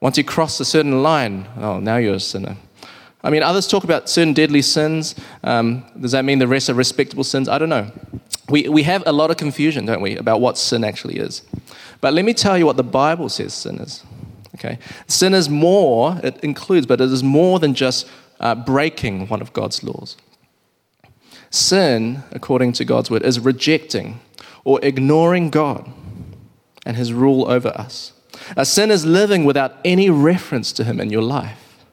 once 0.00 0.18
you 0.18 0.24
cross 0.24 0.60
a 0.60 0.64
certain 0.64 1.02
line, 1.02 1.46
oh, 1.58 1.78
now 1.78 1.96
you're 1.96 2.14
a 2.14 2.20
sinner. 2.20 2.56
I 3.22 3.30
mean, 3.30 3.42
others 3.42 3.66
talk 3.66 3.84
about 3.84 4.08
certain 4.08 4.32
deadly 4.32 4.62
sins. 4.62 5.14
Um, 5.44 5.84
does 6.00 6.12
that 6.12 6.24
mean 6.24 6.38
the 6.38 6.48
rest 6.48 6.70
are 6.70 6.74
respectable 6.74 7.24
sins? 7.24 7.48
I 7.48 7.58
don't 7.58 7.68
know. 7.68 7.90
We, 8.48 8.68
we 8.68 8.82
have 8.84 9.02
a 9.06 9.12
lot 9.12 9.30
of 9.30 9.36
confusion, 9.36 9.84
don't 9.84 10.00
we, 10.00 10.16
about 10.16 10.40
what 10.40 10.56
sin 10.56 10.84
actually 10.84 11.16
is. 11.16 11.42
But 12.00 12.14
let 12.14 12.24
me 12.24 12.32
tell 12.32 12.56
you 12.56 12.66
what 12.66 12.76
the 12.76 12.82
Bible 12.82 13.28
says 13.28 13.52
sin 13.52 13.78
is. 13.78 14.02
Okay? 14.54 14.78
Sin 15.06 15.34
is 15.34 15.48
more, 15.48 16.18
it 16.22 16.42
includes, 16.42 16.86
but 16.86 17.00
it 17.00 17.12
is 17.12 17.22
more 17.22 17.58
than 17.58 17.74
just 17.74 18.08
uh, 18.40 18.54
breaking 18.54 19.28
one 19.28 19.42
of 19.42 19.52
God's 19.52 19.84
laws. 19.84 20.16
Sin, 21.50 22.22
according 22.32 22.72
to 22.72 22.84
God's 22.84 23.10
word, 23.10 23.22
is 23.22 23.38
rejecting 23.38 24.20
or 24.64 24.80
ignoring 24.82 25.50
God 25.50 25.90
and 26.86 26.96
his 26.96 27.12
rule 27.12 27.50
over 27.50 27.68
us. 27.68 28.12
A 28.56 28.64
sin 28.64 28.90
is 28.90 29.04
living 29.04 29.44
without 29.44 29.76
any 29.84 30.10
reference 30.10 30.72
to 30.72 30.84
him 30.84 31.00
in 31.00 31.10
your 31.10 31.22
life. 31.22 31.84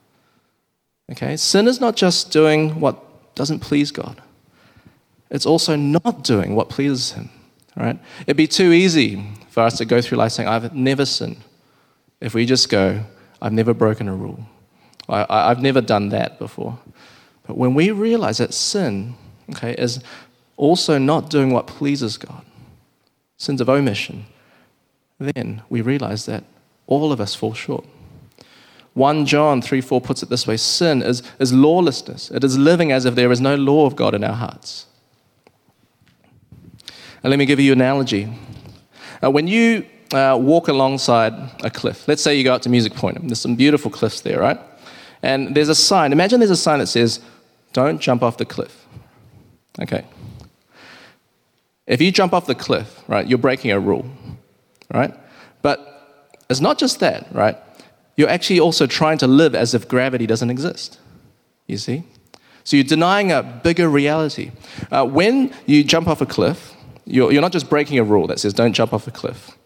Okay? 1.12 1.38
Sin 1.38 1.68
is 1.68 1.80
not 1.80 1.96
just 1.96 2.32
doing 2.32 2.80
what 2.80 3.36
doesn't 3.36 3.60
please 3.60 3.92
God. 3.92 4.22
It's 5.30 5.46
also 5.46 5.76
not 5.76 6.24
doing 6.24 6.56
what 6.56 6.70
pleases 6.70 7.12
him. 7.12 7.30
Right? 7.76 8.00
It'd 8.22 8.38
be 8.38 8.48
too 8.48 8.72
easy 8.72 9.24
for 9.50 9.62
us 9.62 9.78
to 9.78 9.86
go 9.86 10.02
through 10.02 10.18
life 10.18 10.32
saying, 10.32 10.50
I've 10.50 10.74
never 10.74 11.06
sinned. 11.06 11.38
If 12.20 12.34
we 12.34 12.46
just 12.46 12.70
go, 12.70 13.04
I've 13.42 13.54
never 13.54 13.74
broken 13.74 14.08
a 14.08 14.16
rule. 14.16 14.40
I, 15.10 15.50
have 15.50 15.62
never 15.62 15.80
done 15.80 16.10
that 16.10 16.38
before. 16.40 16.78
But 17.46 17.58
when 17.58 17.74
we 17.74 17.92
realize 17.92 18.40
that 18.40 18.54
sin, 18.54 19.16
okay, 19.52 19.74
is 19.76 20.02
also 20.58 20.98
not 20.98 21.30
doing 21.30 21.52
what 21.52 21.68
pleases 21.68 22.18
God, 22.18 22.46
sins 23.38 23.62
of 23.62 23.70
omission, 23.70 24.26
then 25.20 25.62
we 25.70 25.82
realize 25.82 26.26
that 26.26 26.44
all 26.86 27.12
of 27.12 27.20
us 27.20 27.36
fall 27.36 27.54
short. 27.54 27.86
1 28.94 29.26
John 29.26 29.62
3 29.62 29.82
4 29.82 30.02
puts 30.02 30.24
it 30.24 30.30
this 30.30 30.48
way 30.48 30.58
sin 30.58 31.04
is, 31.04 31.22
is 31.40 31.54
lawlessness, 31.54 32.32
it 32.32 32.44
is 32.44 32.58
living 32.58 32.92
as 32.92 33.06
if 33.06 33.16
there 33.16 33.32
is 33.32 33.40
no 33.40 33.56
law 33.56 33.86
of 33.86 33.96
God 33.96 34.16
in 34.16 34.24
our 34.24 34.36
hearts. 34.36 34.88
And 37.24 37.30
let 37.30 37.38
me 37.38 37.46
give 37.46 37.60
you 37.60 37.74
an 37.74 37.82
analogy. 37.82 38.28
Uh, 39.24 39.32
when 39.32 39.48
you 39.48 39.86
uh, 40.14 40.38
walk 40.40 40.68
alongside 40.68 41.34
a 41.64 41.70
cliff, 41.70 42.08
let's 42.08 42.22
say 42.22 42.36
you 42.36 42.44
go 42.44 42.54
out 42.54 42.64
to 42.64 42.70
Musick 42.70 42.94
Point, 42.94 43.20
there's 43.28 43.42
some 43.42 43.56
beautiful 43.56 43.92
cliffs 43.92 44.22
there, 44.22 44.40
right? 44.40 44.60
And 45.22 45.56
there's 45.56 45.70
a 45.70 45.76
sign. 45.76 46.12
Imagine 46.12 46.40
there's 46.40 46.52
a 46.52 46.56
sign 46.56 46.80
that 46.80 46.88
says, 46.88 47.20
Don't 47.74 48.00
jump 48.00 48.24
off 48.24 48.38
the 48.38 48.46
cliff. 48.46 48.86
Okay. 49.80 50.06
If 51.86 52.02
you 52.02 52.12
jump 52.12 52.34
off 52.34 52.46
the 52.46 52.56
cliff, 52.56 53.04
right, 53.08 53.28
you're 53.28 53.38
breaking 53.38 53.72
a 53.72 53.80
rule, 53.80 54.06
right? 54.94 55.14
But 55.62 56.38
it's 56.50 56.62
not 56.62 56.78
just 56.78 57.00
that, 57.00 57.28
right? 57.34 57.58
You're 58.16 58.30
actually 58.30 58.60
also 58.60 58.88
trying 58.88 59.18
to 59.20 59.28
live 59.28 59.56
as 59.56 59.74
if 59.74 59.88
gravity 59.88 60.26
doesn't 60.26 60.50
exist. 60.50 61.00
You 61.68 61.78
see? 61.78 62.04
So 62.64 62.76
you're 62.76 62.84
denying 62.84 63.32
a 63.32 63.44
bigger 63.44 63.90
reality. 63.90 64.52
Uh, 64.92 65.06
when 65.06 65.54
you 65.66 65.84
jump 65.84 66.08
off 66.08 66.22
a 66.22 66.26
cliff, 66.26 66.74
you're, 67.06 67.32
you're 67.32 67.42
not 67.42 67.52
just 67.52 67.70
breaking 67.70 68.00
a 68.00 68.04
rule 68.04 68.28
that 68.28 68.40
says 68.40 68.54
don't 68.54 68.74
jump 68.74 68.94
off 68.94 69.08
a 69.08 69.12
cliff. 69.12 69.58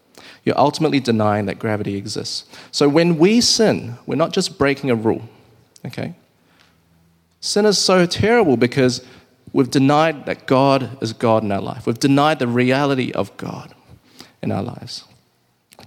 You're 0.44 0.58
ultimately 0.58 1.00
denying 1.00 1.46
that 1.46 1.58
gravity 1.58 1.96
exists. 1.96 2.44
So 2.70 2.88
when 2.88 3.18
we 3.18 3.40
sin, 3.40 3.96
we're 4.06 4.16
not 4.16 4.32
just 4.32 4.58
breaking 4.58 4.90
a 4.90 4.94
rule, 4.94 5.22
okay? 5.86 6.14
Sin 7.40 7.64
is 7.64 7.78
so 7.78 8.06
terrible 8.06 8.56
because 8.56 9.04
we've 9.52 9.70
denied 9.70 10.26
that 10.26 10.46
God 10.46 11.02
is 11.02 11.12
God 11.12 11.42
in 11.42 11.52
our 11.52 11.60
life. 11.60 11.86
We've 11.86 11.98
denied 11.98 12.38
the 12.38 12.48
reality 12.48 13.12
of 13.12 13.36
God 13.36 13.74
in 14.42 14.52
our 14.52 14.62
lives. 14.62 15.04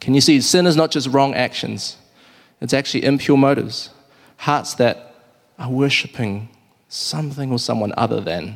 Can 0.05 0.13
you 0.13 0.21
see? 0.21 0.39
Sin 0.39 0.67
is 0.67 0.75
not 0.75 0.91
just 0.91 1.07
wrong 1.07 1.33
actions, 1.33 1.97
it's 2.61 2.75
actually 2.75 3.03
impure 3.05 3.35
motives, 3.35 3.89
hearts 4.37 4.75
that 4.75 5.15
are 5.57 5.71
worshipping 5.71 6.47
something 6.87 7.51
or 7.51 7.57
someone 7.57 7.91
other 7.97 8.21
than 8.21 8.55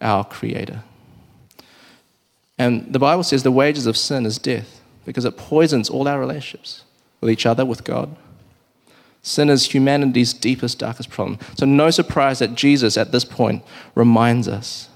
our 0.00 0.24
Creator. 0.24 0.82
And 2.58 2.92
the 2.92 2.98
Bible 2.98 3.22
says 3.22 3.44
the 3.44 3.52
wages 3.52 3.86
of 3.86 3.96
sin 3.96 4.26
is 4.26 4.38
death 4.38 4.80
because 5.06 5.24
it 5.24 5.36
poisons 5.36 5.88
all 5.88 6.08
our 6.08 6.18
relationships 6.18 6.82
with 7.20 7.30
each 7.30 7.46
other, 7.46 7.64
with 7.64 7.84
God. 7.84 8.16
Sin 9.22 9.50
is 9.50 9.72
humanity's 9.72 10.32
deepest, 10.32 10.80
darkest 10.80 11.10
problem. 11.10 11.38
So, 11.56 11.64
no 11.64 11.90
surprise 11.90 12.40
that 12.40 12.56
Jesus 12.56 12.96
at 12.96 13.12
this 13.12 13.24
point 13.24 13.62
reminds 13.94 14.48
us, 14.48 14.88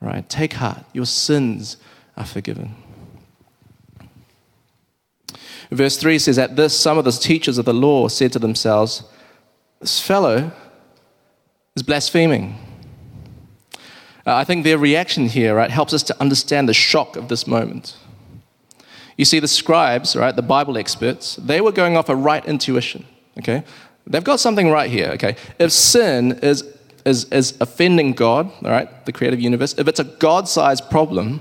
right? 0.00 0.28
Take 0.28 0.54
heart, 0.54 0.84
your 0.92 1.06
sins 1.06 1.76
are 2.16 2.26
forgiven. 2.26 2.74
Verse 5.70 5.96
3 5.96 6.18
says, 6.18 6.38
At 6.38 6.56
this, 6.56 6.78
some 6.78 6.98
of 6.98 7.04
the 7.04 7.12
teachers 7.12 7.58
of 7.58 7.64
the 7.64 7.74
law 7.74 8.08
said 8.08 8.32
to 8.32 8.38
themselves, 8.38 9.02
This 9.80 10.00
fellow 10.00 10.52
is 11.74 11.82
blaspheming. 11.82 12.56
Uh, 14.26 14.34
I 14.34 14.44
think 14.44 14.64
their 14.64 14.78
reaction 14.78 15.26
here, 15.26 15.54
right, 15.54 15.70
helps 15.70 15.92
us 15.92 16.02
to 16.04 16.20
understand 16.20 16.68
the 16.68 16.74
shock 16.74 17.16
of 17.16 17.28
this 17.28 17.46
moment. 17.46 17.96
You 19.16 19.24
see, 19.24 19.38
the 19.38 19.48
scribes, 19.48 20.16
right, 20.16 20.34
the 20.34 20.42
Bible 20.42 20.76
experts, 20.76 21.36
they 21.36 21.60
were 21.60 21.72
going 21.72 21.96
off 21.96 22.08
a 22.08 22.16
right 22.16 22.44
intuition, 22.44 23.06
okay? 23.38 23.62
They've 24.06 24.24
got 24.24 24.40
something 24.40 24.70
right 24.70 24.90
here, 24.90 25.10
okay? 25.12 25.36
If 25.58 25.72
sin 25.72 26.38
is, 26.42 26.64
is, 27.04 27.24
is 27.26 27.56
offending 27.60 28.12
God, 28.12 28.50
all 28.64 28.70
right, 28.70 29.06
the 29.06 29.12
creative 29.12 29.40
universe, 29.40 29.74
if 29.78 29.88
it's 29.88 30.00
a 30.00 30.04
God 30.04 30.48
sized 30.48 30.90
problem, 30.90 31.40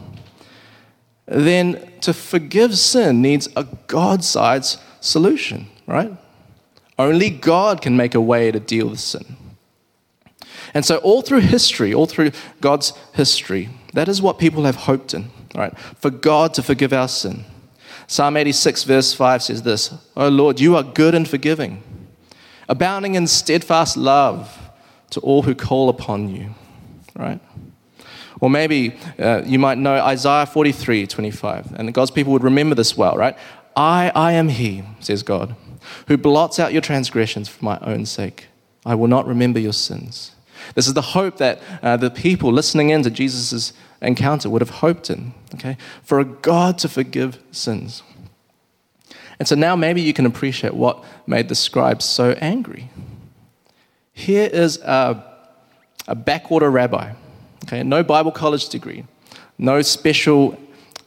then 1.25 1.91
to 2.01 2.13
forgive 2.13 2.77
sin 2.77 3.21
needs 3.21 3.47
a 3.55 3.65
God 3.87 4.23
sized 4.23 4.79
solution, 5.01 5.67
right? 5.87 6.11
Only 6.97 7.29
God 7.29 7.81
can 7.81 7.97
make 7.97 8.15
a 8.15 8.21
way 8.21 8.51
to 8.51 8.59
deal 8.59 8.89
with 8.89 8.99
sin. 8.99 9.37
And 10.73 10.85
so, 10.85 10.97
all 10.97 11.21
through 11.21 11.39
history, 11.39 11.93
all 11.93 12.05
through 12.05 12.31
God's 12.61 12.93
history, 13.13 13.69
that 13.93 14.09
is 14.09 14.21
what 14.21 14.39
people 14.39 14.65
have 14.65 14.75
hoped 14.75 15.13
in, 15.13 15.29
right? 15.55 15.77
For 15.77 16.09
God 16.09 16.53
to 16.55 16.63
forgive 16.63 16.93
our 16.93 17.07
sin. 17.07 17.45
Psalm 18.07 18.37
86, 18.37 18.83
verse 18.83 19.13
5 19.13 19.43
says 19.43 19.63
this 19.63 19.93
O 20.15 20.27
Lord, 20.27 20.59
you 20.59 20.75
are 20.75 20.83
good 20.83 21.15
and 21.15 21.27
forgiving, 21.27 21.81
abounding 22.69 23.15
in 23.15 23.27
steadfast 23.27 23.97
love 23.97 24.69
to 25.11 25.19
all 25.21 25.43
who 25.43 25.55
call 25.55 25.89
upon 25.89 26.29
you, 26.29 26.53
right? 27.15 27.39
Or 28.41 28.49
maybe 28.49 28.97
uh, 29.17 29.43
you 29.45 29.59
might 29.59 29.77
know 29.77 29.95
Isaiah 29.95 30.45
43, 30.45 31.07
25, 31.07 31.73
and 31.73 31.93
God's 31.93 32.11
people 32.11 32.33
would 32.33 32.43
remember 32.43 32.75
this 32.75 32.97
well, 32.97 33.15
right? 33.15 33.37
I, 33.75 34.11
I 34.15 34.33
am 34.33 34.49
He, 34.49 34.83
says 34.99 35.23
God, 35.23 35.55
who 36.07 36.17
blots 36.17 36.59
out 36.59 36.73
your 36.73 36.81
transgressions 36.81 37.47
for 37.47 37.63
my 37.63 37.79
own 37.79 38.05
sake. 38.05 38.47
I 38.85 38.95
will 38.95 39.07
not 39.07 39.27
remember 39.27 39.59
your 39.59 39.73
sins. 39.73 40.31
This 40.73 40.87
is 40.87 40.93
the 40.93 41.01
hope 41.01 41.37
that 41.37 41.61
uh, 41.81 41.97
the 41.97 42.09
people 42.09 42.51
listening 42.51 42.89
in 42.89 43.03
to 43.03 43.09
Jesus' 43.09 43.73
encounter 44.01 44.49
would 44.49 44.61
have 44.61 44.69
hoped 44.69 45.09
in, 45.09 45.33
okay? 45.53 45.77
For 46.03 46.19
a 46.19 46.25
God 46.25 46.77
to 46.79 46.89
forgive 46.89 47.39
sins. 47.51 48.03
And 49.39 49.47
so 49.47 49.55
now 49.55 49.75
maybe 49.75 50.01
you 50.01 50.13
can 50.13 50.25
appreciate 50.25 50.73
what 50.73 51.03
made 51.27 51.49
the 51.49 51.55
scribes 51.55 52.05
so 52.05 52.31
angry. 52.39 52.89
Here 54.13 54.49
is 54.51 54.77
a, 54.77 55.23
a 56.07 56.15
backwater 56.15 56.71
rabbi, 56.71 57.13
okay? 57.63 57.83
No 57.83 58.03
Bible 58.03 58.31
college 58.31 58.69
degree, 58.69 59.05
no 59.57 59.81
special 59.81 60.59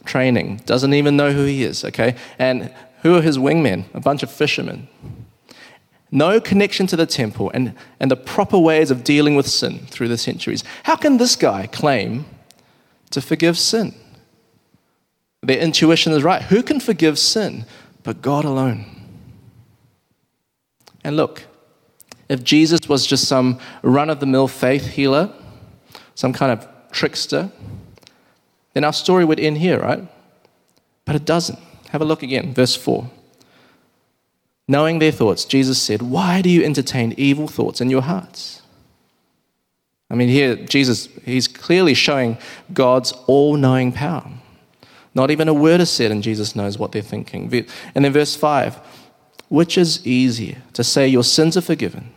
training, 0.05 0.61
doesn't 0.65 0.93
even 0.93 1.15
know 1.15 1.31
who 1.31 1.45
he 1.45 1.63
is, 1.63 1.85
okay? 1.85 2.15
And 2.37 2.73
who 3.03 3.15
are 3.15 3.21
his 3.21 3.37
wingmen? 3.37 3.85
A 3.93 3.99
bunch 3.99 4.23
of 4.23 4.31
fishermen 4.31 4.87
no 6.11 6.39
connection 6.39 6.87
to 6.87 6.95
the 6.95 7.05
temple 7.05 7.51
and, 7.53 7.75
and 7.99 8.09
the 8.09 8.15
proper 8.15 8.57
ways 8.57 8.89
of 8.91 9.03
dealing 9.03 9.35
with 9.35 9.47
sin 9.47 9.79
through 9.87 10.07
the 10.07 10.17
centuries. 10.17 10.63
How 10.83 10.95
can 10.95 11.17
this 11.17 11.35
guy 11.35 11.67
claim 11.67 12.25
to 13.11 13.21
forgive 13.21 13.57
sin? 13.57 13.93
Their 15.41 15.59
intuition 15.59 16.11
is 16.13 16.23
right. 16.23 16.41
Who 16.43 16.63
can 16.63 16.79
forgive 16.79 17.19
sin 17.19 17.65
but 18.03 18.21
God 18.21 18.43
alone? 18.43 18.85
And 21.03 21.15
look, 21.15 21.45
if 22.27 22.43
Jesus 22.43 22.81
was 22.89 23.05
just 23.05 23.27
some 23.27 23.59
run 23.81 24.09
of 24.09 24.19
the 24.19 24.25
mill 24.25 24.47
faith 24.47 24.87
healer, 24.87 25.31
some 26.19 26.33
kind 26.33 26.51
of 26.51 26.67
trickster, 26.91 27.49
then 28.73 28.83
our 28.83 28.91
story 28.91 29.23
would 29.23 29.39
end 29.39 29.57
here, 29.57 29.79
right? 29.79 30.05
But 31.05 31.15
it 31.15 31.23
doesn't. 31.23 31.57
Have 31.91 32.01
a 32.01 32.05
look 32.05 32.23
again, 32.23 32.53
verse 32.53 32.75
4. 32.75 33.09
Knowing 34.67 34.99
their 34.99 35.13
thoughts, 35.13 35.45
Jesus 35.45 35.81
said, 35.81 36.01
Why 36.01 36.41
do 36.41 36.49
you 36.49 36.61
entertain 36.61 37.13
evil 37.15 37.47
thoughts 37.47 37.79
in 37.79 37.89
your 37.89 38.01
hearts? 38.01 38.61
I 40.11 40.15
mean, 40.15 40.27
here, 40.27 40.57
Jesus, 40.57 41.07
he's 41.23 41.47
clearly 41.47 41.93
showing 41.93 42.37
God's 42.73 43.13
all 43.25 43.55
knowing 43.55 43.93
power. 43.93 44.29
Not 45.15 45.31
even 45.31 45.47
a 45.47 45.53
word 45.53 45.79
is 45.79 45.89
said, 45.89 46.11
and 46.11 46.21
Jesus 46.21 46.53
knows 46.53 46.77
what 46.77 46.91
they're 46.91 47.01
thinking. 47.01 47.65
And 47.95 48.03
then, 48.03 48.11
verse 48.11 48.35
5 48.35 48.77
which 49.47 49.77
is 49.79 50.05
easier, 50.05 50.57
to 50.73 50.83
say 50.83 51.07
your 51.07 51.23
sins 51.23 51.55
are 51.55 51.61
forgiven, 51.61 52.11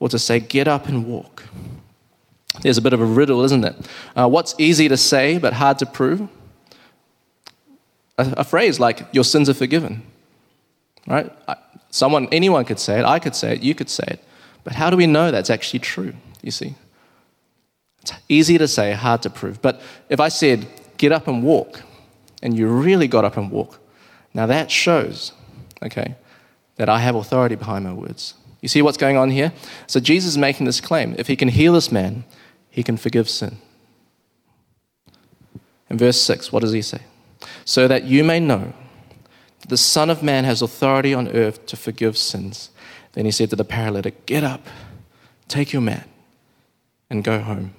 or 0.00 0.08
to 0.10 0.18
say 0.18 0.40
get 0.40 0.66
up 0.66 0.86
and 0.86 1.06
walk? 1.06 1.44
There's 2.60 2.78
a 2.78 2.82
bit 2.82 2.92
of 2.92 3.00
a 3.00 3.04
riddle, 3.04 3.42
isn't 3.42 3.64
it? 3.64 3.76
Uh, 4.16 4.28
what's 4.28 4.54
easy 4.58 4.88
to 4.88 4.96
say 4.96 5.38
but 5.38 5.54
hard 5.54 5.78
to 5.80 5.86
prove? 5.86 6.28
A, 8.16 8.34
a 8.38 8.44
phrase 8.44 8.78
like 8.78 9.06
your 9.12 9.24
sins 9.24 9.48
are 9.48 9.54
forgiven, 9.54 10.02
right? 11.06 11.32
Someone, 11.90 12.28
anyone 12.32 12.64
could 12.64 12.78
say 12.78 12.98
it. 12.98 13.04
I 13.04 13.18
could 13.18 13.34
say 13.34 13.54
it. 13.54 13.62
You 13.62 13.74
could 13.74 13.90
say 13.90 14.04
it. 14.06 14.24
But 14.62 14.74
how 14.74 14.90
do 14.90 14.96
we 14.96 15.06
know 15.06 15.30
that's 15.30 15.50
actually 15.50 15.80
true? 15.80 16.14
You 16.42 16.50
see? 16.50 16.74
It's 18.02 18.12
easy 18.28 18.58
to 18.58 18.68
say, 18.68 18.92
hard 18.92 19.22
to 19.22 19.30
prove. 19.30 19.60
But 19.62 19.80
if 20.08 20.20
I 20.20 20.28
said, 20.28 20.66
get 20.96 21.12
up 21.12 21.26
and 21.26 21.42
walk, 21.42 21.82
and 22.42 22.56
you 22.56 22.68
really 22.68 23.08
got 23.08 23.24
up 23.24 23.36
and 23.36 23.50
walk, 23.50 23.80
now 24.32 24.46
that 24.46 24.70
shows, 24.70 25.32
okay, 25.82 26.16
that 26.76 26.88
I 26.88 26.98
have 26.98 27.14
authority 27.14 27.54
behind 27.54 27.84
my 27.84 27.92
words. 27.92 28.34
You 28.60 28.68
see 28.68 28.82
what's 28.82 28.96
going 28.96 29.16
on 29.16 29.30
here? 29.30 29.52
So 29.86 30.00
Jesus 30.00 30.30
is 30.30 30.38
making 30.38 30.66
this 30.66 30.80
claim. 30.80 31.14
If 31.18 31.28
he 31.28 31.36
can 31.36 31.48
heal 31.48 31.74
this 31.74 31.92
man, 31.92 32.24
he 32.74 32.82
can 32.82 32.96
forgive 32.96 33.28
sin. 33.28 33.58
In 35.88 35.96
verse 35.96 36.20
6, 36.20 36.50
what 36.50 36.60
does 36.60 36.72
he 36.72 36.82
say? 36.82 37.02
So 37.64 37.86
that 37.86 38.02
you 38.02 38.24
may 38.24 38.40
know 38.40 38.72
that 39.60 39.68
the 39.68 39.76
Son 39.76 40.10
of 40.10 40.24
Man 40.24 40.42
has 40.42 40.60
authority 40.60 41.14
on 41.14 41.28
earth 41.28 41.66
to 41.66 41.76
forgive 41.76 42.18
sins. 42.18 42.70
Then 43.12 43.26
he 43.26 43.30
said 43.30 43.48
to 43.50 43.56
the 43.56 43.64
paralytic, 43.64 44.26
Get 44.26 44.42
up, 44.42 44.66
take 45.46 45.72
your 45.72 45.82
mat, 45.82 46.08
and 47.10 47.22
go 47.22 47.38
home. 47.38 47.76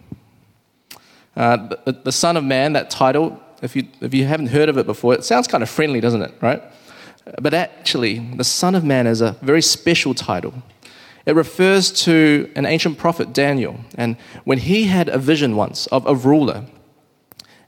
Uh, 1.35 1.57
the, 1.83 1.91
the, 2.05 2.11
Son 2.13 2.37
of 2.37 2.45
Man, 2.45 2.71
that 2.71 2.89
title, 2.89 3.37
if 3.61 3.75
you, 3.75 3.89
if 3.99 4.13
you 4.13 4.23
haven't 4.23 4.47
heard 4.47 4.69
of 4.69 4.77
it 4.77 4.85
before, 4.85 5.13
it 5.13 5.25
sounds 5.25 5.45
kind 5.45 5.61
of 5.61 5.69
friendly, 5.69 5.99
doesn't 5.99 6.21
it? 6.21 6.33
Right? 6.39 6.63
But 7.41 7.53
actually, 7.53 8.19
the 8.19 8.45
Son 8.45 8.75
of 8.75 8.85
Man 8.85 9.07
is 9.07 9.19
a 9.19 9.33
very 9.41 9.61
special 9.61 10.13
title. 10.13 10.53
It 11.25 11.35
refers 11.35 11.91
to 12.03 12.51
an 12.55 12.65
ancient 12.65 12.97
prophet, 12.97 13.33
Daniel. 13.33 13.79
And 13.95 14.17
when 14.43 14.59
he 14.59 14.85
had 14.85 15.09
a 15.09 15.17
vision 15.17 15.55
once 15.55 15.87
of 15.87 16.05
a 16.05 16.15
ruler, 16.15 16.65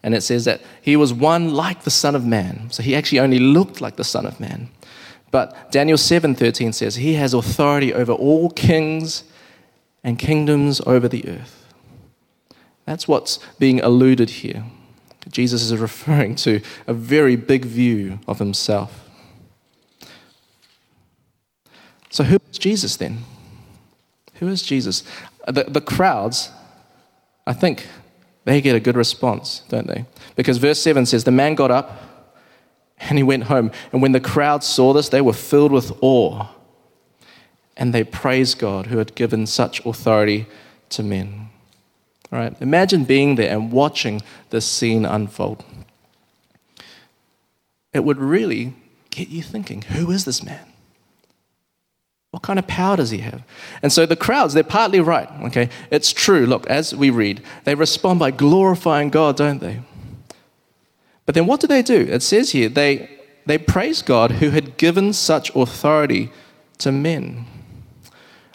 And 0.03 0.15
it 0.15 0.21
says 0.21 0.45
that 0.45 0.61
he 0.81 0.95
was 0.95 1.11
one 1.11 1.53
like 1.53 1.83
the 1.83 1.91
Son 1.91 2.15
of 2.15 2.25
Man. 2.25 2.69
So 2.71 2.81
he 2.83 2.95
actually 2.95 3.19
only 3.19 3.39
looked 3.39 3.81
like 3.81 3.95
the 3.97 4.03
Son 4.03 4.25
of 4.25 4.39
Man. 4.39 4.69
But 5.31 5.71
Daniel 5.71 5.97
7:13 5.97 6.71
says 6.73 6.95
he 6.95 7.15
has 7.15 7.33
authority 7.33 7.93
over 7.93 8.13
all 8.13 8.49
kings 8.51 9.23
and 10.03 10.17
kingdoms 10.17 10.79
over 10.85 11.07
the 11.09 11.27
earth. 11.27 11.65
That's 12.85 13.07
what's 13.07 13.39
being 13.59 13.81
alluded 13.81 14.29
here. 14.29 14.63
Jesus 15.29 15.61
is 15.61 15.75
referring 15.89 16.35
to 16.35 16.61
a 16.85 16.93
very 16.93 17.35
big 17.35 17.65
view 17.65 18.19
of 18.27 18.39
himself. 18.39 19.03
So, 22.09 22.23
who 22.23 22.37
is 22.49 22.57
Jesus 22.57 22.95
then? 22.95 23.25
Who 24.39 24.47
is 24.47 24.61
Jesus? 24.61 25.03
The, 25.47 25.65
the 25.65 25.81
crowds, 25.81 26.51
I 27.45 27.53
think, 27.53 27.87
they 28.45 28.61
get 28.61 28.75
a 28.75 28.79
good 28.79 28.95
response, 28.95 29.63
don't 29.69 29.87
they? 29.87 30.05
Because 30.35 30.57
verse 30.57 30.81
7 30.81 31.05
says, 31.05 31.23
The 31.23 31.31
man 31.31 31.55
got 31.55 31.71
up 31.71 32.01
and 32.99 33.17
he 33.17 33.23
went 33.23 33.43
home. 33.43 33.71
And 33.91 34.01
when 34.01 34.13
the 34.13 34.19
crowd 34.19 34.63
saw 34.63 34.93
this, 34.93 35.09
they 35.09 35.21
were 35.21 35.33
filled 35.33 35.71
with 35.71 35.91
awe. 36.01 36.47
And 37.75 37.93
they 37.93 38.03
praised 38.03 38.57
God 38.57 38.87
who 38.87 38.97
had 38.97 39.15
given 39.15 39.45
such 39.45 39.85
authority 39.85 40.47
to 40.89 41.03
men. 41.03 41.49
All 42.31 42.39
right, 42.39 42.55
imagine 42.59 43.03
being 43.03 43.35
there 43.35 43.55
and 43.55 43.71
watching 43.71 44.21
this 44.49 44.65
scene 44.65 45.05
unfold. 45.05 45.63
It 47.93 48.03
would 48.03 48.17
really 48.17 48.73
get 49.09 49.29
you 49.29 49.41
thinking 49.41 49.81
who 49.81 50.11
is 50.11 50.25
this 50.25 50.43
man? 50.43 50.65
What 52.31 52.43
kind 52.43 52.59
of 52.59 52.67
power 52.67 52.97
does 52.97 53.09
he 53.09 53.19
have? 53.19 53.41
And 53.81 53.91
so 53.91 54.05
the 54.05 54.15
crowds, 54.15 54.53
they're 54.53 54.63
partly 54.63 54.99
right, 54.99 55.29
okay? 55.45 55.69
It's 55.89 56.11
true. 56.11 56.45
Look, 56.45 56.67
as 56.67 56.93
we 56.93 57.09
read, 57.09 57.41
they 57.63 57.73
respond 57.73 58.19
by 58.19 58.31
glorifying 58.31 59.09
God, 59.09 59.37
don't 59.37 59.59
they? 59.59 59.81
But 61.25 61.35
then 61.35 61.47
what 61.47 61.59
do 61.59 61.67
they 61.67 61.81
do? 61.81 62.01
It 62.09 62.21
says 62.21 62.51
here, 62.51 62.69
they, 62.69 63.09
they 63.45 63.57
praise 63.57 64.01
God 64.01 64.31
who 64.31 64.49
had 64.49 64.77
given 64.77 65.13
such 65.13 65.55
authority 65.55 66.29
to 66.79 66.91
men. 66.91 67.45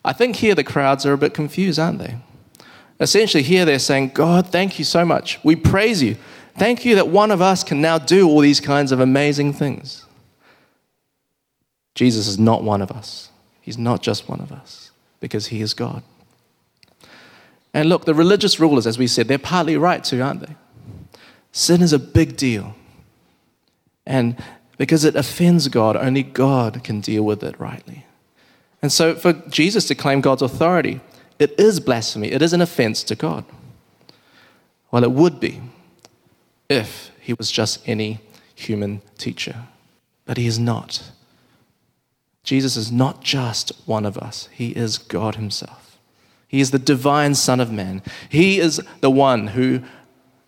I 0.05 0.12
think 0.12 0.37
here 0.37 0.55
the 0.55 0.64
crowds 0.64 1.07
are 1.07 1.12
a 1.12 1.19
bit 1.19 1.35
confused, 1.35 1.79
aren't 1.79 1.99
they? 1.99 2.17
Essentially, 3.00 3.43
here 3.43 3.64
they're 3.64 3.79
saying, 3.79 4.11
God, 4.11 4.49
thank 4.49 4.79
you 4.79 4.85
so 4.85 5.05
much. 5.05 5.43
We 5.43 5.57
praise 5.57 6.02
you. 6.02 6.17
Thank 6.57 6.85
you 6.85 6.95
that 6.97 7.09
one 7.09 7.31
of 7.31 7.41
us 7.41 7.64
can 7.64 7.81
now 7.81 7.99
do 7.99 8.29
all 8.29 8.41
these 8.41 8.61
kinds 8.61 8.93
of 8.93 9.00
amazing 9.00 9.55
things. 9.55 10.05
Jesus 11.95 12.29
is 12.29 12.38
not 12.38 12.62
one 12.62 12.81
of 12.81 12.91
us. 12.91 13.32
He's 13.62 13.78
not 13.78 14.02
just 14.02 14.28
one 14.28 14.40
of 14.40 14.52
us 14.52 14.90
because 15.21 15.47
he 15.47 15.62
is 15.62 15.73
God. 15.73 16.02
And 17.73 17.88
look, 17.88 18.04
the 18.04 18.12
religious 18.14 18.61
rulers, 18.61 18.87
as 18.87 18.99
we 18.99 19.07
said, 19.07 19.28
they're 19.28 19.38
partly 19.38 19.76
right 19.76 20.04
too, 20.04 20.21
aren't 20.21 20.47
they? 20.47 20.54
Sin 21.52 21.81
is 21.81 21.92
a 21.92 21.99
big 21.99 22.37
deal. 22.37 22.75
And 24.04 24.37
because 24.76 25.04
it 25.04 25.16
offends 25.16 25.69
God, 25.69 25.97
only 25.97 26.23
God 26.23 26.83
can 26.85 27.00
deal 27.00 27.23
with 27.23 27.42
it 27.42 27.59
rightly. 27.59 28.04
And 28.83 28.92
so 28.92 29.14
for 29.14 29.33
Jesus 29.33 29.87
to 29.87 29.95
claim 29.95 30.21
God's 30.21 30.42
authority, 30.42 31.00
it 31.38 31.59
is 31.59 31.78
blasphemy. 31.81 32.33
It 32.33 32.42
is 32.42 32.52
an 32.52 32.61
offense 32.61 33.04
to 33.04 33.14
God. 33.14 33.45
Well, 34.90 35.04
it 35.04 35.12
would 35.12 35.40
be 35.40 35.62
if 36.69 37.11
he 37.21 37.33
was 37.33 37.50
just 37.50 37.87
any 37.88 38.21
human 38.54 39.02
teacher, 39.19 39.69
but 40.26 40.37
he 40.37 40.47
is 40.47 40.59
not. 40.59 41.11
Jesus 42.45 42.77
is 42.77 42.91
not 42.91 43.23
just 43.23 43.73
one 43.87 44.05
of 44.05 44.19
us, 44.19 44.49
He 44.53 44.71
is 44.71 44.99
God 44.99 45.37
Himself. 45.37 45.99
He 46.49 46.61
is 46.61 46.71
the 46.71 46.79
divine 46.79 47.35
Son 47.35 47.61
of 47.61 47.73
Man. 47.73 48.03
He 48.29 48.59
is 48.59 48.81
the 49.01 49.11
one 49.11 49.49
who, 49.49 49.81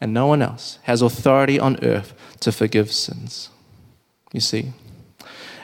and 0.00 0.12
no 0.12 0.26
one 0.26 0.42
else, 0.42 0.78
has 0.82 1.00
authority 1.00 1.58
on 1.58 1.82
earth 1.82 2.12
to 2.40 2.52
forgive 2.52 2.92
sins. 2.92 3.48
You 4.32 4.40
see? 4.40 4.72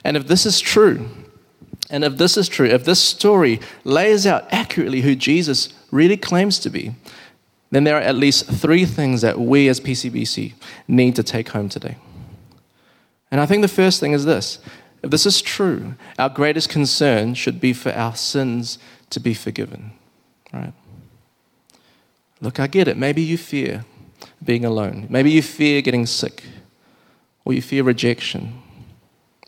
And 0.03 0.17
if 0.17 0.27
this 0.27 0.47
is 0.47 0.61
true, 0.61 1.11
and 1.91 2.05
if 2.05 2.17
this 2.17 2.37
is 2.37 2.49
true, 2.49 2.67
if 2.67 2.85
this 2.85 3.01
story 3.01 3.61
lays 3.85 4.27
out 4.27 4.51
accurately 4.51 5.03
who 5.03 5.15
Jesus 5.15 5.69
really 5.91 6.17
claims 6.17 6.59
to 6.61 6.71
be, 6.71 6.95
then 7.71 7.85
there 7.85 7.97
are 7.97 8.03
at 8.03 8.17
least 8.17 8.47
three 8.47 8.85
things 8.85 9.21
that 9.21 9.39
we 9.39 9.69
as 9.69 9.81
PCBC 9.81 10.55
need 10.89 11.17
to 11.17 11.23
take 11.23 11.51
home 11.51 11.69
today. 11.69 11.97
And 13.31 13.41
I 13.41 13.47
think 13.47 13.63
the 13.63 13.69
first 13.69 14.01
thing 14.01 14.13
is 14.13 14.25
this 14.25 14.59
if 15.03 15.11
this 15.11 15.27
is 15.27 15.41
true, 15.41 15.95
our 16.19 16.29
greatest 16.29 16.69
concern 16.69 17.35
should 17.35 17.61
be 17.61 17.73
for 17.73 17.93
our 17.93 18.15
sins 18.15 18.79
to 19.11 19.21
be 19.21 19.35
forgiven. 19.35 19.93
Right? 20.53 20.73
Look, 22.41 22.61
I 22.61 22.67
get 22.67 22.89
it. 22.89 22.97
Maybe 22.97 23.23
you 23.23 23.39
fear 23.39 23.85
being 24.43 24.65
alone. 24.65 25.07
Maybe 25.09 25.31
you 25.31 25.43
fear 25.43 25.83
getting 25.83 26.07
sick. 26.07 26.43
Or 27.45 27.53
you 27.53 27.63
fear 27.63 27.83
rejection. 27.83 28.63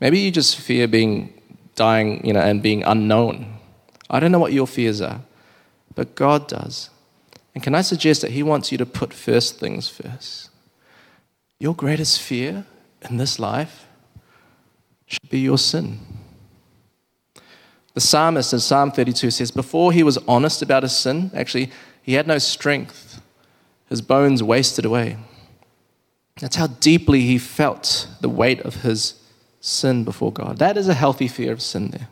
Maybe 0.00 0.18
you 0.18 0.30
just 0.30 0.56
fear 0.56 0.88
being 0.88 1.32
dying, 1.74 2.26
you 2.26 2.32
know, 2.32 2.40
and 2.40 2.62
being 2.62 2.82
unknown. 2.82 3.58
I 4.10 4.20
don't 4.20 4.32
know 4.32 4.38
what 4.38 4.52
your 4.52 4.66
fears 4.66 5.00
are, 5.00 5.20
but 5.94 6.14
God 6.14 6.48
does. 6.48 6.90
And 7.54 7.62
can 7.62 7.74
I 7.74 7.82
suggest 7.82 8.22
that 8.22 8.30
He 8.30 8.42
wants 8.42 8.72
you 8.72 8.78
to 8.78 8.86
put 8.86 9.12
first 9.12 9.58
things 9.58 9.88
first? 9.88 10.50
Your 11.58 11.74
greatest 11.74 12.20
fear 12.20 12.66
in 13.08 13.18
this 13.18 13.38
life 13.38 13.86
should 15.12 15.28
be 15.28 15.40
your 15.40 15.58
sin. 15.58 16.00
The 17.94 18.00
psalmist 18.00 18.52
in 18.54 18.60
Psalm 18.60 18.90
32 18.90 19.30
says, 19.30 19.50
Before 19.50 19.92
he 19.92 20.02
was 20.02 20.16
honest 20.26 20.62
about 20.62 20.82
his 20.82 20.96
sin, 20.96 21.30
actually, 21.34 21.70
he 22.02 22.14
had 22.14 22.26
no 22.26 22.38
strength. 22.38 23.20
His 23.88 24.00
bones 24.00 24.42
wasted 24.42 24.86
away. 24.86 25.18
That's 26.40 26.56
how 26.56 26.68
deeply 26.68 27.20
he 27.20 27.36
felt 27.36 28.08
the 28.22 28.30
weight 28.30 28.60
of 28.62 28.76
his 28.76 29.20
sin 29.60 30.04
before 30.04 30.32
God. 30.32 30.56
That 30.56 30.78
is 30.78 30.88
a 30.88 30.94
healthy 30.94 31.28
fear 31.28 31.52
of 31.52 31.60
sin 31.60 31.90
there. 31.90 32.08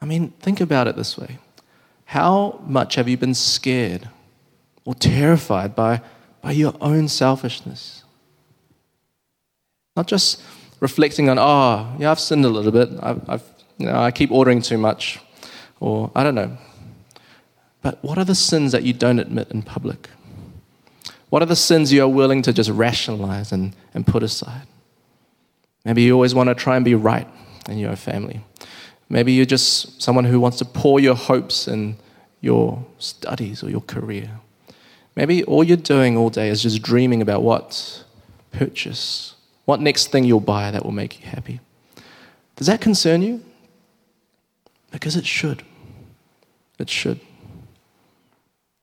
I 0.00 0.06
mean, 0.06 0.30
think 0.38 0.60
about 0.60 0.86
it 0.86 0.96
this 0.96 1.18
way 1.18 1.38
How 2.04 2.60
much 2.64 2.94
have 2.94 3.08
you 3.08 3.16
been 3.16 3.34
scared 3.34 4.08
or 4.84 4.94
terrified 4.94 5.74
by, 5.74 6.02
by 6.40 6.52
your 6.52 6.74
own 6.80 7.08
selfishness? 7.08 8.04
Not 9.96 10.06
just 10.06 10.40
reflecting 10.80 11.28
on, 11.28 11.38
oh, 11.38 11.94
yeah, 11.98 12.10
I've 12.10 12.20
sinned 12.20 12.44
a 12.44 12.48
little 12.48 12.72
bit. 12.72 12.88
I've, 13.02 13.28
I've, 13.28 13.42
you 13.78 13.86
know, 13.86 13.94
I 13.94 14.10
keep 14.10 14.30
ordering 14.30 14.62
too 14.62 14.78
much. 14.78 15.20
Or 15.78 16.10
I 16.14 16.24
don't 16.24 16.34
know. 16.34 16.56
But 17.82 18.02
what 18.02 18.18
are 18.18 18.24
the 18.24 18.34
sins 18.34 18.72
that 18.72 18.82
you 18.82 18.92
don't 18.92 19.18
admit 19.18 19.50
in 19.50 19.62
public? 19.62 20.10
What 21.30 21.42
are 21.42 21.46
the 21.46 21.56
sins 21.56 21.92
you 21.92 22.02
are 22.02 22.08
willing 22.08 22.42
to 22.42 22.52
just 22.52 22.70
rationalize 22.70 23.52
and, 23.52 23.74
and 23.94 24.06
put 24.06 24.22
aside? 24.22 24.66
Maybe 25.84 26.02
you 26.02 26.12
always 26.12 26.34
want 26.34 26.48
to 26.48 26.54
try 26.54 26.76
and 26.76 26.84
be 26.84 26.94
right 26.94 27.28
in 27.68 27.78
your 27.78 27.96
family. 27.96 28.44
Maybe 29.08 29.32
you're 29.32 29.46
just 29.46 30.02
someone 30.02 30.24
who 30.24 30.38
wants 30.40 30.58
to 30.58 30.64
pour 30.64 31.00
your 31.00 31.14
hopes 31.14 31.66
in 31.66 31.96
your 32.40 32.84
studies 32.98 33.62
or 33.62 33.70
your 33.70 33.80
career. 33.80 34.40
Maybe 35.16 35.42
all 35.44 35.64
you're 35.64 35.76
doing 35.76 36.16
all 36.16 36.30
day 36.30 36.48
is 36.48 36.62
just 36.62 36.82
dreaming 36.82 37.22
about 37.22 37.42
what 37.42 38.04
purchase 38.52 39.34
what 39.70 39.80
next 39.80 40.08
thing 40.08 40.24
you'll 40.24 40.40
buy 40.40 40.72
that 40.72 40.84
will 40.84 40.90
make 40.90 41.20
you 41.20 41.26
happy? 41.28 41.60
Does 42.56 42.66
that 42.66 42.80
concern 42.80 43.22
you? 43.22 43.40
Because 44.90 45.14
it 45.14 45.24
should. 45.24 45.62
It 46.80 46.90
should. 46.90 47.20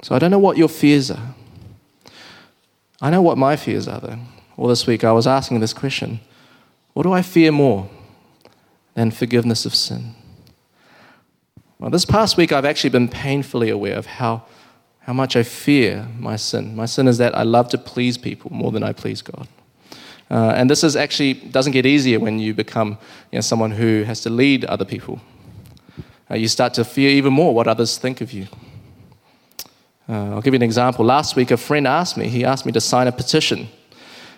So 0.02 0.16
I 0.16 0.20
don't 0.20 0.32
know 0.32 0.40
what 0.40 0.56
your 0.56 0.70
fears 0.70 1.12
are. 1.12 1.36
I 3.02 3.10
know 3.10 3.22
what 3.22 3.38
my 3.38 3.58
fears 3.58 3.86
are, 3.90 4.00
though. 4.00 4.18
Well, 4.56 4.70
this 4.70 4.88
week 4.88 5.04
I 5.04 5.12
was 5.12 5.28
asking 5.28 5.60
this 5.60 5.74
question 5.74 6.22
What 6.94 7.04
do 7.04 7.12
I 7.12 7.22
fear 7.22 7.52
more 7.52 7.90
than 8.94 9.12
forgiveness 9.12 9.66
of 9.66 9.76
sin? 9.76 10.16
Well, 11.80 11.90
this 11.90 12.06
past 12.06 12.38
week 12.38 12.54
I've 12.54 12.64
actually 12.64 12.92
been 12.92 13.10
painfully 13.10 13.70
aware 13.70 13.98
of 13.98 14.06
how, 14.06 14.46
how 15.02 15.12
much 15.12 15.36
I 15.36 15.44
fear 15.44 16.08
my 16.18 16.38
sin. 16.38 16.78
My 16.78 16.86
sin 16.86 17.10
is 17.10 17.18
that 17.18 17.38
I 17.38 17.44
love 17.44 17.68
to 17.72 17.78
please 17.78 18.18
people 18.18 18.54
more 18.54 18.72
than 18.72 18.84
I 18.84 18.94
please 18.94 19.22
God. 19.22 19.50
Uh, 20.30 20.54
and 20.56 20.70
this 20.70 20.84
is 20.84 20.96
actually 20.96 21.34
doesn't 21.34 21.72
get 21.72 21.86
easier 21.86 22.20
when 22.20 22.38
you 22.40 22.54
become 22.54 22.98
you 23.32 23.38
know, 23.38 23.42
someone 23.42 23.72
who 23.72 24.04
has 24.04 24.22
to 24.22 24.30
lead 24.30 24.66
other 24.66 24.86
people. 24.86 25.22
Uh, 26.30 26.36
you 26.36 26.48
start 26.48 26.74
to 26.74 26.84
fear 26.84 27.10
even 27.10 27.32
more 27.32 27.54
what 27.54 27.68
others 27.68 27.98
think 27.98 28.20
of 28.20 28.34
you. 28.34 28.48
Uh, 30.10 30.32
I'll 30.32 30.42
give 30.42 30.54
you 30.54 30.58
an 30.58 30.64
example. 30.64 31.06
Last 31.06 31.36
week, 31.36 31.52
a 31.52 31.58
friend 31.58 31.88
asked 31.88 32.18
me, 32.18 32.28
he 32.28 32.44
asked 32.44 32.66
me 32.66 32.72
to 32.74 32.82
sign 32.82 33.08
a 33.08 33.12
petition. 33.12 33.70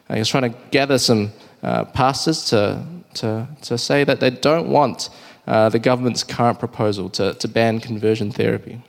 Uh, 0.07 0.15
he 0.15 0.19
was 0.19 0.29
trying 0.29 0.51
to 0.51 0.57
gather 0.69 0.99
some 0.99 1.31
uh, 1.63 1.85
pastors 1.85 2.45
to, 2.45 2.83
to, 3.15 3.47
to 3.63 3.77
say 3.77 4.03
that 4.03 4.19
they 4.19 4.29
don't 4.29 4.69
want 4.69 5.09
uh, 5.47 5.69
the 5.69 5.79
government's 5.79 6.23
current 6.23 6.59
proposal 6.59 7.09
to, 7.09 7.33
to 7.35 7.47
ban 7.47 7.79
conversion 7.79 8.31
therapy. 8.31 8.81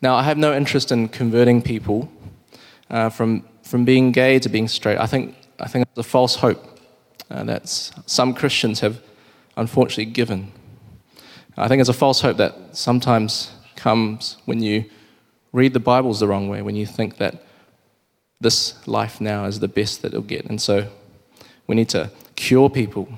Now, 0.00 0.14
I 0.14 0.22
have 0.22 0.38
no 0.38 0.54
interest 0.54 0.90
in 0.90 1.08
converting 1.08 1.62
people 1.62 2.10
from 3.10 3.44
from 3.72 3.86
being 3.86 4.12
gay 4.12 4.38
to 4.38 4.50
being 4.50 4.68
straight. 4.68 4.98
I 4.98 5.06
think, 5.06 5.34
I 5.58 5.66
think 5.66 5.86
it's 5.88 5.96
a 5.96 6.02
false 6.02 6.34
hope 6.34 6.62
uh, 7.30 7.42
that 7.44 7.66
some 8.04 8.34
Christians 8.34 8.80
have 8.80 9.00
unfortunately 9.56 10.12
given. 10.12 10.52
I 11.56 11.68
think 11.68 11.80
it's 11.80 11.88
a 11.88 11.94
false 11.94 12.20
hope 12.20 12.36
that 12.36 12.76
sometimes 12.76 13.50
comes 13.74 14.36
when 14.44 14.62
you 14.62 14.84
read 15.54 15.72
the 15.72 15.80
Bibles 15.80 16.20
the 16.20 16.28
wrong 16.28 16.50
way, 16.50 16.60
when 16.60 16.76
you 16.76 16.84
think 16.84 17.16
that 17.16 17.46
this 18.42 18.74
life 18.86 19.22
now 19.22 19.46
is 19.46 19.60
the 19.60 19.68
best 19.68 20.02
that 20.02 20.08
it'll 20.08 20.20
get. 20.20 20.44
And 20.44 20.60
so 20.60 20.86
we 21.66 21.74
need 21.74 21.88
to 21.88 22.10
cure 22.36 22.68
people, 22.68 23.08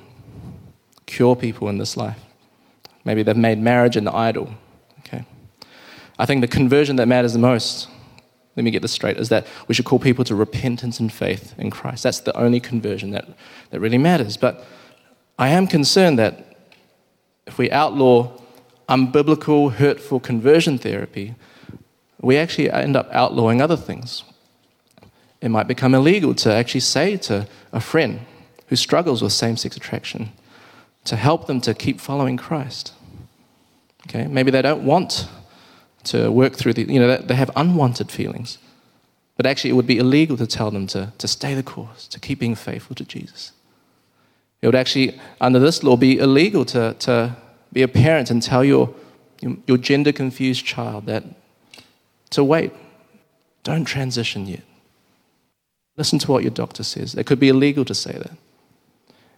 cure 1.07 1.35
people 1.35 1.69
in 1.69 1.79
this 1.79 1.97
life. 1.97 2.21
Maybe 3.05 3.25
they've 3.25 3.37
made 3.37 3.59
marriage 3.59 3.97
an 3.97 4.07
idol. 4.07 4.55
Okay. 5.01 5.25
I 6.17 6.27
think 6.27 6.43
the 6.43 6.57
conversion 6.61 6.95
that 6.95 7.09
matters 7.09 7.33
the 7.33 7.41
most, 7.41 7.89
let 8.57 8.65
me 8.65 8.71
get 8.71 8.83
this 8.83 8.93
straight, 8.93 9.17
is 9.17 9.29
that 9.31 9.47
we 9.67 9.75
should 9.75 9.85
call 9.85 9.99
people 9.99 10.25
to 10.25 10.35
repentance 10.35 11.01
and 11.01 11.13
faith 11.13 11.55
in 11.59 11.71
Christ. 11.71 12.05
That's 12.05 12.21
the 12.21 12.37
only 12.37 12.61
conversion 12.61 13.11
that, 13.11 13.27
that 13.71 13.81
really 13.81 13.99
matters. 13.99 14.37
But 14.37 14.65
I 15.39 15.49
am 15.49 15.67
concerned 15.67 16.19
that 16.19 16.57
if 17.47 17.59
we 17.59 17.71
outlaw 17.71 18.31
unbiblical, 18.89 19.73
hurtful 19.73 20.21
conversion 20.21 20.79
therapy, 20.79 21.35
we 22.21 22.37
actually 22.37 22.71
end 22.71 22.97
up 22.97 23.09
outlawing 23.13 23.61
other 23.61 23.77
things. 23.77 24.25
It 25.41 25.49
might 25.49 25.67
become 25.67 25.95
illegal 25.95 26.35
to 26.37 26.53
actually 26.53 26.81
say 26.81 27.17
to 27.19 27.47
a 27.73 27.81
friend 27.81 28.21
who 28.69 28.77
struggles 28.77 29.21
with 29.21 29.33
same 29.33 29.57
sex 29.57 29.77
attraction 29.77 30.33
to 31.05 31.17
help 31.17 31.47
them 31.47 31.61
to 31.63 31.75
keep 31.75 32.01
following 32.01 32.37
Christ. 32.37 32.93
Okay, 34.09 34.27
maybe 34.27 34.51
they 34.51 34.63
don't 34.63 34.85
want 34.85 35.29
to 36.05 36.31
work 36.31 36.55
through 36.55 36.75
the, 36.75 36.83
you 36.85 37.01
know, 37.01 37.17
they 37.17 37.35
have 37.35 37.51
unwanted 37.57 38.11
feelings. 38.11 38.59
But 39.37 39.47
actually, 39.47 39.71
it 39.71 39.75
would 39.75 39.87
be 39.87 39.99
illegal 39.99 40.37
to 40.37 40.47
tell 40.47 40.71
them 40.71 40.87
to, 40.89 41.13
to 41.19 41.27
stay 41.27 41.55
the 41.55 41.63
course, 41.63 42.07
to 42.09 42.21
keep 42.21 42.39
being 42.39 42.55
faithful 42.55 42.95
to 42.97 43.05
Jesus. 43.05 43.53
It 44.63 44.67
would 44.67 44.75
actually, 44.75 45.19
under 45.41 45.59
this 45.59 45.83
law, 45.83 45.97
be 45.97 46.19
illegal 46.19 46.65
to, 46.67 46.95
to 47.01 47.37
be 47.73 47.83
a 47.83 47.89
parent 47.89 48.31
and 48.31 48.43
tell 48.43 48.65
your, 48.65 48.95
your 49.41 49.77
gender 49.77 50.13
confused 50.13 50.65
child 50.65 51.07
that 51.07 51.25
to 52.31 52.45
wait, 52.45 52.73
don't 53.63 53.85
transition 53.85 54.47
yet. 54.47 54.63
Listen 55.97 56.19
to 56.21 56.33
what 56.33 56.43
your 56.43 56.51
doctor 56.51 56.83
says. 56.83 57.15
It 57.15 57.27
could 57.27 57.39
be 57.39 57.49
illegal 57.49 57.85
to 57.85 57.95
say 57.95 58.13
that. 58.13 58.33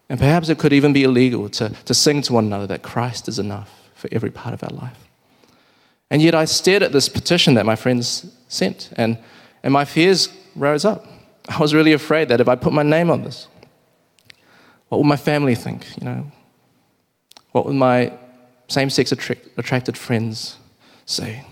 And 0.08 0.18
perhaps 0.18 0.48
it 0.48 0.58
could 0.58 0.72
even 0.72 0.92
be 0.92 1.02
illegal 1.02 1.48
to, 1.50 1.70
to 1.70 1.94
sing 1.94 2.22
to 2.22 2.32
one 2.32 2.46
another 2.46 2.66
that 2.68 2.82
Christ 2.82 3.28
is 3.28 3.38
enough 3.38 3.90
for 3.94 4.08
every 4.12 4.30
part 4.30 4.54
of 4.54 4.62
our 4.62 4.70
life. 4.70 5.05
And 6.10 6.22
yet 6.22 6.34
I 6.34 6.44
stared 6.44 6.82
at 6.82 6.92
this 6.92 7.08
petition 7.08 7.54
that 7.54 7.66
my 7.66 7.76
friends 7.76 8.26
sent, 8.48 8.90
and, 8.96 9.18
and 9.62 9.72
my 9.72 9.84
fears 9.84 10.28
rose 10.54 10.84
up. 10.84 11.04
I 11.48 11.58
was 11.58 11.74
really 11.74 11.92
afraid 11.92 12.28
that 12.28 12.40
if 12.40 12.48
I 12.48 12.54
put 12.54 12.72
my 12.72 12.82
name 12.82 13.10
on 13.10 13.22
this, 13.22 13.48
what 14.88 14.98
would 14.98 15.06
my 15.06 15.16
family 15.16 15.54
think? 15.54 15.86
You 16.00 16.04
know, 16.04 16.32
what 17.52 17.66
would 17.66 17.74
my 17.74 18.12
same-sex 18.68 19.12
attracted 19.12 19.96
friends 19.98 20.56
say? 21.06 21.44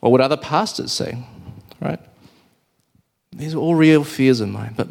What 0.00 0.12
would 0.12 0.20
other 0.20 0.36
pastors 0.36 0.92
say? 0.92 1.24
Right? 1.80 2.00
These 3.32 3.54
are 3.54 3.58
all 3.58 3.74
real 3.74 4.04
fears 4.04 4.40
of 4.40 4.48
mine, 4.48 4.74
but 4.76 4.88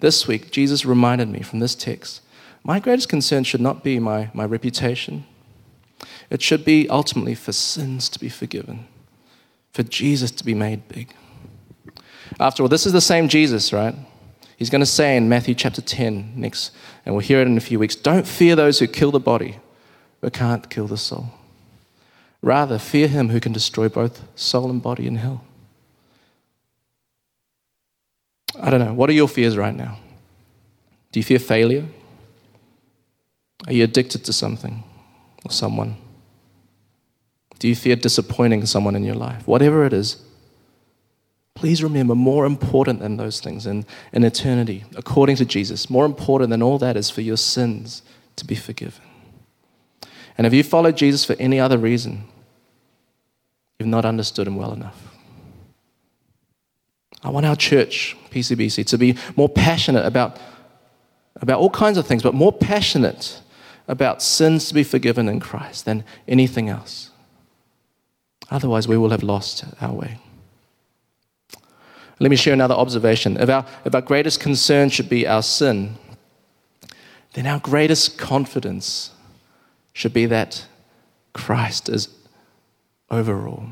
this 0.00 0.26
week, 0.26 0.50
Jesus 0.50 0.86
reminded 0.86 1.28
me 1.28 1.42
from 1.42 1.58
this 1.58 1.74
text 1.74 2.22
my 2.62 2.78
greatest 2.78 3.08
concern 3.08 3.44
should 3.44 3.60
not 3.60 3.82
be 3.82 3.98
my, 3.98 4.30
my 4.34 4.44
reputation, 4.44 5.24
it 6.30 6.40
should 6.40 6.64
be 6.64 6.88
ultimately 6.88 7.34
for 7.34 7.52
sins 7.52 8.08
to 8.08 8.18
be 8.20 8.28
forgiven, 8.28 8.86
for 9.72 9.82
Jesus 9.82 10.30
to 10.30 10.44
be 10.44 10.54
made 10.54 10.88
big. 10.88 11.12
After 12.38 12.62
all, 12.62 12.68
this 12.68 12.86
is 12.86 12.92
the 12.92 13.00
same 13.00 13.28
Jesus, 13.28 13.72
right? 13.72 13.94
He's 14.56 14.70
going 14.70 14.80
to 14.80 14.86
say 14.86 15.16
in 15.16 15.28
Matthew 15.28 15.54
chapter 15.54 15.82
10 15.82 16.34
next, 16.36 16.70
and 17.04 17.14
we'll 17.14 17.22
hear 17.22 17.40
it 17.40 17.46
in 17.46 17.56
a 17.56 17.60
few 17.60 17.78
weeks 17.78 17.96
don't 17.96 18.26
fear 18.26 18.54
those 18.54 18.78
who 18.78 18.86
kill 18.86 19.10
the 19.10 19.20
body, 19.20 19.58
but 20.20 20.32
can't 20.32 20.70
kill 20.70 20.86
the 20.86 20.96
soul. 20.96 21.30
Rather, 22.42 22.78
fear 22.78 23.08
him 23.08 23.30
who 23.30 23.40
can 23.40 23.52
destroy 23.52 23.88
both 23.88 24.22
soul 24.38 24.70
and 24.70 24.82
body 24.82 25.06
in 25.06 25.16
hell. 25.16 25.44
I 28.58 28.70
don't 28.70 28.80
know. 28.80 28.94
What 28.94 29.10
are 29.10 29.14
your 29.14 29.28
fears 29.28 29.56
right 29.56 29.74
now? 29.74 29.98
Do 31.12 31.20
you 31.20 31.24
fear 31.24 31.38
failure? 31.38 31.86
Are 33.66 33.72
you 33.72 33.84
addicted 33.84 34.24
to 34.24 34.32
something 34.32 34.82
or 35.44 35.50
someone? 35.50 35.96
Do 37.60 37.68
you 37.68 37.76
fear 37.76 37.94
disappointing 37.94 38.64
someone 38.66 38.96
in 38.96 39.04
your 39.04 39.14
life? 39.14 39.46
Whatever 39.46 39.84
it 39.84 39.92
is, 39.92 40.16
please 41.54 41.82
remember 41.82 42.14
more 42.14 42.46
important 42.46 43.00
than 43.00 43.18
those 43.18 43.38
things 43.38 43.66
in, 43.66 43.84
in 44.14 44.24
eternity, 44.24 44.84
according 44.96 45.36
to 45.36 45.44
Jesus, 45.44 45.90
more 45.90 46.06
important 46.06 46.48
than 46.50 46.62
all 46.62 46.78
that 46.78 46.96
is 46.96 47.10
for 47.10 47.20
your 47.20 47.36
sins 47.36 48.02
to 48.36 48.46
be 48.46 48.54
forgiven. 48.54 49.02
And 50.38 50.46
if 50.46 50.54
you 50.54 50.62
follow 50.62 50.90
Jesus 50.90 51.22
for 51.22 51.36
any 51.38 51.60
other 51.60 51.76
reason, 51.76 52.24
you've 53.78 53.88
not 53.88 54.06
understood 54.06 54.46
him 54.46 54.56
well 54.56 54.72
enough. 54.72 54.98
I 57.22 57.28
want 57.28 57.44
our 57.44 57.56
church, 57.56 58.16
PCBC, 58.30 58.86
to 58.86 58.96
be 58.96 59.18
more 59.36 59.50
passionate 59.50 60.06
about, 60.06 60.38
about 61.36 61.60
all 61.60 61.68
kinds 61.68 61.98
of 61.98 62.06
things, 62.06 62.22
but 62.22 62.32
more 62.32 62.54
passionate 62.54 63.42
about 63.86 64.22
sins 64.22 64.66
to 64.68 64.74
be 64.74 64.82
forgiven 64.82 65.28
in 65.28 65.40
Christ 65.40 65.84
than 65.84 66.04
anything 66.26 66.70
else. 66.70 67.09
Otherwise, 68.50 68.88
we 68.88 68.96
will 68.96 69.10
have 69.10 69.22
lost 69.22 69.64
our 69.80 69.92
way. 69.92 70.18
Let 72.18 72.30
me 72.30 72.36
share 72.36 72.52
another 72.52 72.74
observation. 72.74 73.36
If 73.38 73.48
our, 73.48 73.64
if 73.84 73.94
our 73.94 74.02
greatest 74.02 74.40
concern 74.40 74.90
should 74.90 75.08
be 75.08 75.26
our 75.26 75.42
sin, 75.42 75.96
then 77.32 77.46
our 77.46 77.60
greatest 77.60 78.18
confidence 78.18 79.12
should 79.92 80.12
be 80.12 80.26
that 80.26 80.66
Christ 81.32 81.88
is 81.88 82.08
overall. 83.10 83.66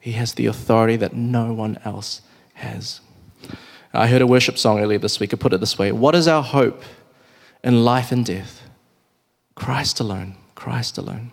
He 0.00 0.12
has 0.12 0.34
the 0.34 0.46
authority 0.46 0.96
that 0.96 1.14
no 1.14 1.52
one 1.52 1.78
else 1.84 2.20
has. 2.54 3.00
I 3.92 4.08
heard 4.08 4.22
a 4.22 4.26
worship 4.26 4.58
song 4.58 4.80
earlier 4.80 4.98
this 4.98 5.20
week. 5.20 5.32
I 5.32 5.36
put 5.36 5.52
it 5.52 5.60
this 5.60 5.78
way 5.78 5.92
What 5.92 6.14
is 6.14 6.28
our 6.28 6.42
hope 6.42 6.82
in 7.62 7.84
life 7.84 8.12
and 8.12 8.26
death? 8.26 8.62
Christ 9.54 10.00
alone. 10.00 10.34
Christ 10.54 10.98
alone. 10.98 11.30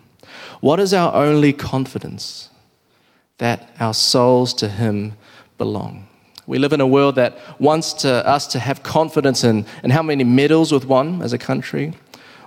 What 0.60 0.80
is 0.80 0.94
our 0.94 1.14
only 1.14 1.52
confidence? 1.52 2.48
That 3.42 3.74
our 3.80 3.92
souls 3.92 4.54
to 4.54 4.68
Him 4.68 5.14
belong. 5.58 6.06
We 6.46 6.58
live 6.58 6.72
in 6.72 6.80
a 6.80 6.86
world 6.86 7.16
that 7.16 7.36
wants 7.60 7.92
to, 8.04 8.24
us 8.24 8.46
to 8.52 8.60
have 8.60 8.84
confidence 8.84 9.42
in, 9.42 9.66
in 9.82 9.90
how 9.90 10.04
many 10.04 10.22
medals 10.22 10.70
we've 10.70 10.84
won 10.84 11.20
as 11.22 11.32
a 11.32 11.38
country, 11.38 11.92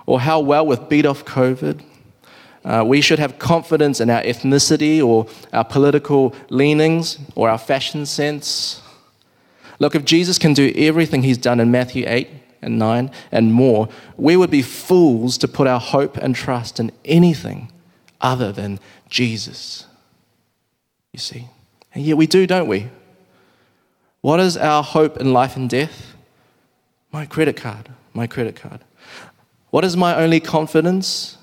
or 0.06 0.20
how 0.20 0.40
well 0.40 0.66
we've 0.66 0.88
beat 0.88 1.04
off 1.04 1.22
COVID. 1.26 1.82
Uh, 2.64 2.82
we 2.86 3.02
should 3.02 3.18
have 3.18 3.38
confidence 3.38 4.00
in 4.00 4.08
our 4.08 4.22
ethnicity 4.22 5.06
or 5.06 5.26
our 5.52 5.66
political 5.66 6.34
leanings 6.48 7.18
or 7.34 7.50
our 7.50 7.58
fashion 7.58 8.06
sense. 8.06 8.80
Look, 9.78 9.94
if 9.94 10.06
Jesus 10.06 10.38
can 10.38 10.54
do 10.54 10.72
everything 10.74 11.24
he's 11.24 11.36
done 11.36 11.60
in 11.60 11.70
Matthew 11.70 12.06
8 12.06 12.30
and 12.62 12.78
9 12.78 13.10
and 13.32 13.52
more, 13.52 13.90
we 14.16 14.34
would 14.34 14.50
be 14.50 14.62
fools 14.62 15.36
to 15.36 15.46
put 15.46 15.66
our 15.66 15.78
hope 15.78 16.16
and 16.16 16.34
trust 16.34 16.80
in 16.80 16.90
anything 17.04 17.70
other 18.22 18.50
than 18.50 18.80
Jesus. 19.10 19.84
You 21.16 21.20
see? 21.20 21.48
And 21.94 22.04
yet 22.04 22.18
we 22.18 22.26
do, 22.26 22.46
don't 22.46 22.68
we? 22.68 22.90
What 24.20 24.38
is 24.38 24.58
our 24.58 24.82
hope 24.82 25.16
in 25.16 25.32
life 25.32 25.56
and 25.56 25.70
death? 25.70 26.14
My 27.10 27.24
credit 27.24 27.56
card. 27.56 27.88
My 28.12 28.26
credit 28.26 28.54
card. 28.54 28.80
What 29.70 29.82
is 29.82 29.96
my 29.96 30.14
only 30.14 30.40
confidence? 30.40 31.38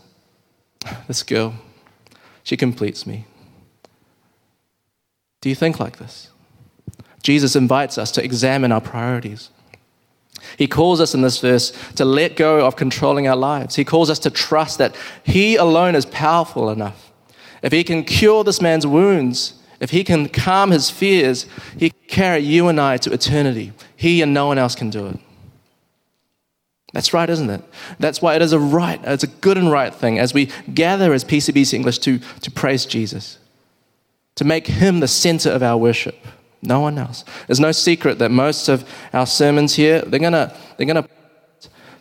This 1.07 1.23
girl. 1.23 1.55
She 2.43 2.55
completes 2.55 3.07
me. 3.07 3.25
Do 5.41 5.49
you 5.49 5.55
think 5.55 5.79
like 5.79 5.97
this? 5.97 6.29
Jesus 7.23 7.55
invites 7.55 7.97
us 7.97 8.11
to 8.11 8.23
examine 8.23 8.71
our 8.71 8.81
priorities. 8.81 9.49
He 10.55 10.67
calls 10.67 11.01
us 11.01 11.15
in 11.15 11.23
this 11.23 11.39
verse 11.39 11.71
to 11.95 12.05
let 12.05 12.35
go 12.35 12.63
of 12.63 12.75
controlling 12.75 13.27
our 13.27 13.35
lives. 13.35 13.75
He 13.75 13.85
calls 13.85 14.11
us 14.11 14.19
to 14.19 14.29
trust 14.29 14.77
that 14.77 14.95
He 15.23 15.55
alone 15.55 15.95
is 15.95 16.05
powerful 16.05 16.69
enough. 16.69 17.11
If 17.63 17.71
He 17.71 17.83
can 17.83 18.03
cure 18.03 18.43
this 18.43 18.61
man's 18.61 18.85
wounds, 18.85 19.55
if 19.79 19.91
He 19.91 20.03
can 20.03 20.29
calm 20.29 20.71
his 20.71 20.89
fears, 20.89 21.45
He 21.77 21.89
can 21.89 22.07
carry 22.07 22.39
you 22.39 22.67
and 22.67 22.79
I 22.79 22.97
to 22.97 23.13
eternity. 23.13 23.73
He 23.95 24.21
and 24.21 24.33
no 24.33 24.47
one 24.47 24.57
else 24.57 24.75
can 24.75 24.89
do 24.89 25.07
it. 25.07 25.19
That's 26.93 27.11
right, 27.11 27.29
isn't 27.29 27.49
it? 27.49 27.63
That's 27.99 28.21
why 28.21 28.35
it 28.35 28.41
is 28.41 28.53
a 28.53 28.59
right, 28.59 28.99
it's 29.03 29.23
a 29.23 29.27
good 29.27 29.57
and 29.57 29.71
right 29.71 29.93
thing 29.93 30.19
as 30.19 30.33
we 30.33 30.49
gather 30.73 31.11
as 31.11 31.25
PCBC 31.25 31.73
English 31.73 31.97
to, 31.99 32.19
to 32.41 32.51
praise 32.51 32.85
Jesus, 32.85 33.39
to 34.35 34.45
make 34.45 34.67
Him 34.67 34.99
the 34.99 35.07
center 35.07 35.49
of 35.49 35.63
our 35.63 35.77
worship. 35.77 36.15
No 36.61 36.79
one 36.79 36.97
else. 36.97 37.25
There's 37.47 37.59
no 37.59 37.71
secret 37.71 38.19
that 38.19 38.31
most 38.31 38.69
of 38.69 38.87
our 39.11 39.25
sermons 39.25 39.75
here, 39.75 40.01
they're 40.01 40.19
going 40.19 40.33
to 40.33 40.55
they're 40.77 40.87
gonna 40.87 41.07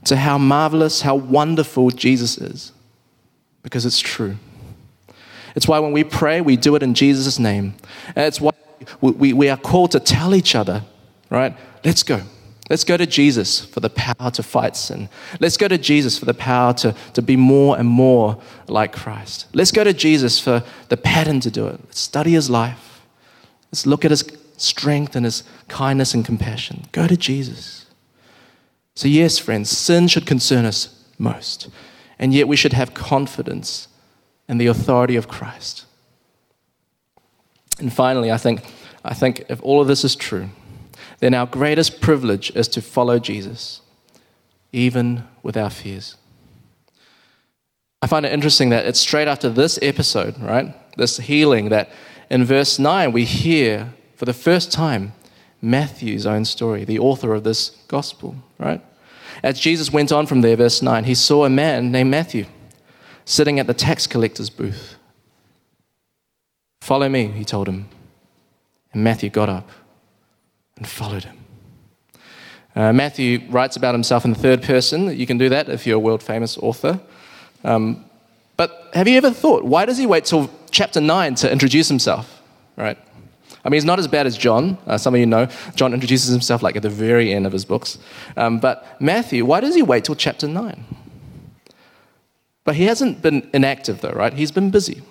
to 0.05 0.17
how 0.17 0.39
marvelous, 0.39 1.03
how 1.03 1.15
wonderful 1.15 1.91
Jesus 1.91 2.39
is, 2.39 2.73
because 3.63 3.87
it's 3.87 4.01
true. 4.01 4.37
It's 5.55 5.69
why 5.69 5.79
when 5.79 5.93
we 5.93 6.05
pray, 6.05 6.41
we 6.41 6.57
do 6.57 6.75
it 6.77 6.83
in 6.83 6.95
Jesus' 6.95 7.39
name. 7.39 7.75
And 8.09 8.27
it's 8.27 8.41
why 8.41 8.53
we, 9.01 9.33
we, 9.33 9.49
are 9.49 9.57
called 9.57 9.93
to 9.93 10.01
tell 10.01 10.35
each 10.35 10.55
other, 10.55 10.83
right? 11.31 11.57
Let's 11.85 12.03
go. 12.03 12.23
Let's 12.71 12.85
go 12.85 12.97
to 12.97 13.07
Jesus 13.07 13.65
for 13.65 13.81
the 13.81 13.91
power 13.91 14.31
to 14.31 14.43
fight 14.43 14.77
sin. 14.77 15.09
Let's 15.41 15.57
go 15.57 15.69
to 15.69 15.77
Jesus 15.77 16.19
for 16.19 16.25
the 16.25 16.35
power 16.35 16.73
to, 16.75 16.95
to 17.13 17.23
be 17.23 17.37
more 17.37 17.79
and 17.79 17.89
more 17.89 18.41
like 18.67 18.93
Christ. 18.93 19.47
Let's 19.53 19.73
go 19.73 19.85
to 19.85 19.93
Jesus 19.93 20.41
for 20.41 20.65
the 20.89 20.97
pattern 20.97 21.41
to 21.41 21.51
do 21.51 21.67
it. 21.67 21.81
Let's 21.85 22.01
study 22.01 22.33
his 22.33 22.49
life. 22.49 23.03
Let's 23.71 23.87
look 23.87 24.05
at 24.05 24.11
his 24.11 24.23
strength 24.63 25.17
and 25.17 25.25
His 25.25 25.43
kindness 25.69 26.15
and 26.15 26.25
compassion. 26.25 26.87
Go 26.93 27.07
to 27.07 27.17
Jesus. 27.17 27.87
So, 28.95 29.09
yes, 29.09 29.39
friends, 29.39 29.71
sin 29.71 30.09
should 30.09 30.27
concern 30.27 30.65
us 30.65 31.05
most. 31.19 31.69
And 32.19 32.33
yet 32.33 32.47
we 32.47 32.57
should 32.57 32.73
have 32.73 32.95
confidence 32.95 33.89
in 34.53 34.59
the 34.59 34.67
authority 34.67 35.17
of 35.17 35.29
Christ. 35.29 35.87
And 37.79 37.91
finally, 37.91 38.31
I 38.31 38.37
think, 38.37 38.61
I 39.03 39.15
think 39.15 39.47
if 39.49 39.63
all 39.63 39.81
of 39.81 39.89
this 39.89 40.05
is 40.05 40.15
true, 40.15 40.51
then 41.21 41.33
our 41.33 41.47
greatest 41.47 42.03
privilege 42.03 42.55
is 42.55 42.69
to 42.69 42.83
follow 42.83 43.19
Jesus, 43.19 43.81
even 44.71 45.27
with 45.43 45.57
our 45.57 45.71
fears. 45.71 46.17
I 48.03 48.07
find 48.07 48.27
it 48.27 48.33
interesting 48.35 48.69
that 48.69 48.85
it's 48.85 49.01
straight 49.01 49.27
after 49.27 49.49
this 49.49 49.79
episode, 49.81 50.39
right? 50.39 50.75
This 50.99 51.17
healing, 51.17 51.71
that 51.71 51.89
in 52.29 52.45
verse 52.45 52.79
9 52.79 53.11
we 53.11 53.25
hear 53.25 53.95
for 54.17 54.27
the 54.27 54.35
first 54.35 54.71
time 54.71 55.15
Matthew's 55.63 56.27
own 56.27 56.45
story, 56.45 56.85
the 56.85 56.99
author 56.99 57.33
of 57.33 57.43
this 57.43 57.71
gospel, 57.89 58.37
right? 58.59 58.85
As 59.43 59.59
Jesus 59.59 59.91
went 59.91 60.13
on 60.13 60.27
from 60.27 60.43
there, 60.43 60.57
verse 60.57 60.83
9, 60.83 61.05
he 61.05 61.15
saw 61.15 61.47
a 61.47 61.49
man 61.49 61.91
named 61.91 62.11
Matthew 62.11 62.45
sitting 63.25 63.59
at 63.59 63.67
the 63.67 63.75
tax 63.75 64.07
collector's 64.07 64.51
booth. 64.51 64.97
Follow 66.81 67.09
me, 67.09 67.29
he 67.29 67.45
told 67.45 67.69
him. 67.69 67.89
And 68.93 69.05
Matthew 69.05 69.31
got 69.31 69.49
up 69.49 69.71
and 70.77 70.87
followed 70.87 71.25
him. 71.25 71.39
Uh, 72.75 72.93
Matthew 72.93 73.43
writes 73.51 73.77
about 73.77 73.95
himself 73.95 74.25
in 74.25 74.33
the 74.33 74.39
third 74.39 74.63
person. 74.63 75.17
You 75.17 75.27
can 75.27 75.39
do 75.39 75.49
that 75.49 75.69
if 75.69 75.87
you're 75.87 75.97
a 75.97 76.01
world 76.01 76.23
famous 76.23 76.57
author. 76.59 77.01
Um, 77.65 78.05
but 78.57 78.91
have 78.95 79.09
you 79.09 79.17
ever 79.17 79.31
thought, 79.31 79.65
why 79.65 79.85
does 79.85 79.99
he 79.99 80.07
wait 80.07 80.25
till 80.25 80.51
chapter 80.71 81.01
9 81.01 81.35
to 81.37 81.53
introduce 81.53 81.89
himself? 81.89 82.43
Right? 82.77 82.99
I 83.65 83.69
mean, 83.69 83.75
he's 83.75 83.85
not 83.85 83.99
as 83.99 84.09
bad 84.09 84.27
as 84.27 84.37
John. 84.37 84.77
Uh, 84.87 84.99
some 84.99 85.15
of 85.15 85.21
you 85.21 85.27
know 85.27 85.47
John 85.75 85.95
introduces 85.95 86.31
himself 86.31 86.63
like 86.63 86.75
at 86.75 86.83
the 86.83 86.91
very 86.91 87.33
end 87.33 87.47
of 87.47 87.53
his 87.53 87.65
books. 87.65 87.99
Um, 88.37 88.59
but 88.59 89.01
Matthew, 89.01 89.45
why 89.45 89.61
does 89.61 89.75
he 89.75 89.83
wait 89.83 90.05
till 90.05 90.17
chapter 90.17 90.49
9? 90.49 90.85
But 92.65 92.77
he 92.77 92.85
hasn't 92.85 93.23
been 93.23 93.51
inactive, 93.53 94.01
though, 94.01 94.13
right? 94.13 94.33
He's 94.33 94.53
been 94.53 94.71
busy. 94.71 95.03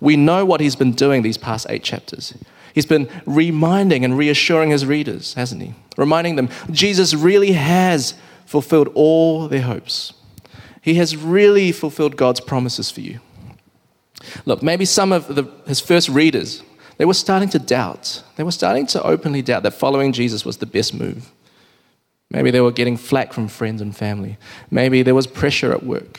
We 0.00 0.16
know 0.16 0.44
what 0.44 0.60
he's 0.60 0.76
been 0.76 0.92
doing 0.92 1.22
these 1.22 1.38
past 1.38 1.66
eight 1.68 1.82
chapters. 1.82 2.34
He's 2.74 2.86
been 2.86 3.08
reminding 3.26 4.04
and 4.04 4.16
reassuring 4.16 4.70
his 4.70 4.86
readers, 4.86 5.34
hasn't 5.34 5.62
he? 5.62 5.74
Reminding 5.96 6.36
them 6.36 6.48
Jesus 6.70 7.14
really 7.14 7.52
has 7.52 8.14
fulfilled 8.46 8.88
all 8.94 9.48
their 9.48 9.62
hopes. 9.62 10.12
He 10.80 10.94
has 10.94 11.16
really 11.16 11.72
fulfilled 11.72 12.16
God's 12.16 12.40
promises 12.40 12.90
for 12.90 13.00
you. 13.00 13.20
Look, 14.44 14.62
maybe 14.62 14.84
some 14.84 15.12
of 15.12 15.34
the, 15.34 15.44
his 15.66 15.80
first 15.80 16.08
readers, 16.08 16.62
they 16.96 17.04
were 17.04 17.14
starting 17.14 17.48
to 17.50 17.58
doubt. 17.58 18.22
They 18.36 18.42
were 18.42 18.52
starting 18.52 18.86
to 18.88 19.02
openly 19.02 19.42
doubt 19.42 19.64
that 19.64 19.74
following 19.74 20.12
Jesus 20.12 20.44
was 20.44 20.58
the 20.58 20.66
best 20.66 20.94
move. 20.94 21.30
Maybe 22.30 22.50
they 22.50 22.60
were 22.60 22.72
getting 22.72 22.96
flack 22.96 23.32
from 23.32 23.48
friends 23.48 23.82
and 23.82 23.94
family. 23.94 24.38
Maybe 24.70 25.02
there 25.02 25.14
was 25.14 25.26
pressure 25.26 25.72
at 25.72 25.82
work. 25.82 26.18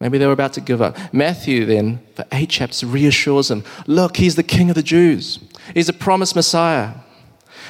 Maybe 0.00 0.18
they 0.18 0.26
were 0.26 0.32
about 0.32 0.52
to 0.52 0.60
give 0.60 0.80
up. 0.80 0.96
Matthew, 1.12 1.64
then, 1.64 2.00
for 2.14 2.24
eight 2.30 2.50
chapters, 2.50 2.84
reassures 2.84 3.48
them 3.48 3.64
look, 3.86 4.16
he's 4.16 4.36
the 4.36 4.42
king 4.42 4.70
of 4.70 4.76
the 4.76 4.82
Jews, 4.82 5.38
he's 5.74 5.88
a 5.88 5.92
promised 5.92 6.36
Messiah. 6.36 6.94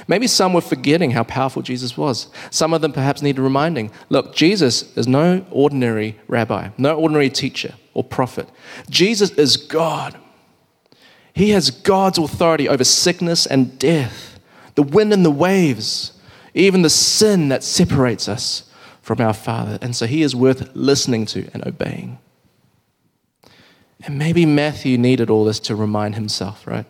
Maybe 0.06 0.26
some 0.26 0.54
were 0.54 0.60
forgetting 0.60 1.10
how 1.10 1.24
powerful 1.24 1.60
Jesus 1.60 1.96
was. 1.96 2.28
Some 2.50 2.72
of 2.72 2.80
them 2.80 2.92
perhaps 2.92 3.20
needed 3.20 3.42
reminding 3.42 3.90
look, 4.08 4.34
Jesus 4.34 4.96
is 4.96 5.06
no 5.08 5.44
ordinary 5.50 6.18
rabbi, 6.28 6.70
no 6.78 6.96
ordinary 6.96 7.30
teacher 7.30 7.74
or 7.94 8.04
prophet. 8.04 8.48
Jesus 8.88 9.30
is 9.32 9.56
God. 9.56 10.16
He 11.34 11.50
has 11.50 11.70
God's 11.70 12.18
authority 12.18 12.68
over 12.68 12.84
sickness 12.84 13.46
and 13.46 13.78
death, 13.78 14.38
the 14.76 14.82
wind 14.82 15.12
and 15.12 15.24
the 15.24 15.30
waves, 15.30 16.12
even 16.54 16.82
the 16.82 16.90
sin 16.90 17.48
that 17.48 17.62
separates 17.62 18.28
us 18.28 18.67
from 19.08 19.22
our 19.22 19.32
Father. 19.32 19.78
And 19.80 19.96
so 19.96 20.04
he 20.04 20.20
is 20.20 20.36
worth 20.36 20.76
listening 20.76 21.24
to 21.24 21.48
and 21.54 21.66
obeying. 21.66 22.18
And 24.04 24.18
maybe 24.18 24.44
Matthew 24.44 24.98
needed 24.98 25.30
all 25.30 25.46
this 25.46 25.58
to 25.60 25.74
remind 25.74 26.14
himself, 26.14 26.66
right? 26.66 26.84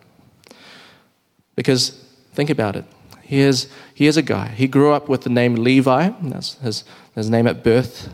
Because 1.54 1.90
think 2.32 2.50
about 2.50 2.74
it. 2.74 2.84
Here's, 3.22 3.68
here's 3.94 4.16
a 4.16 4.22
guy. 4.22 4.48
He 4.48 4.66
grew 4.66 4.90
up 4.90 5.08
with 5.08 5.20
the 5.20 5.30
name 5.30 5.54
Levi, 5.54 6.10
that's 6.22 6.54
his, 6.54 6.82
his 7.14 7.30
name 7.30 7.46
at 7.46 7.62
birth. 7.62 8.12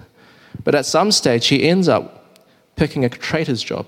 But 0.63 0.75
at 0.75 0.85
some 0.85 1.11
stage, 1.11 1.47
he 1.47 1.67
ends 1.67 1.89
up 1.89 2.45
picking 2.77 3.07
a 3.07 3.09
traitor's 3.09 3.63
job. 3.63 3.87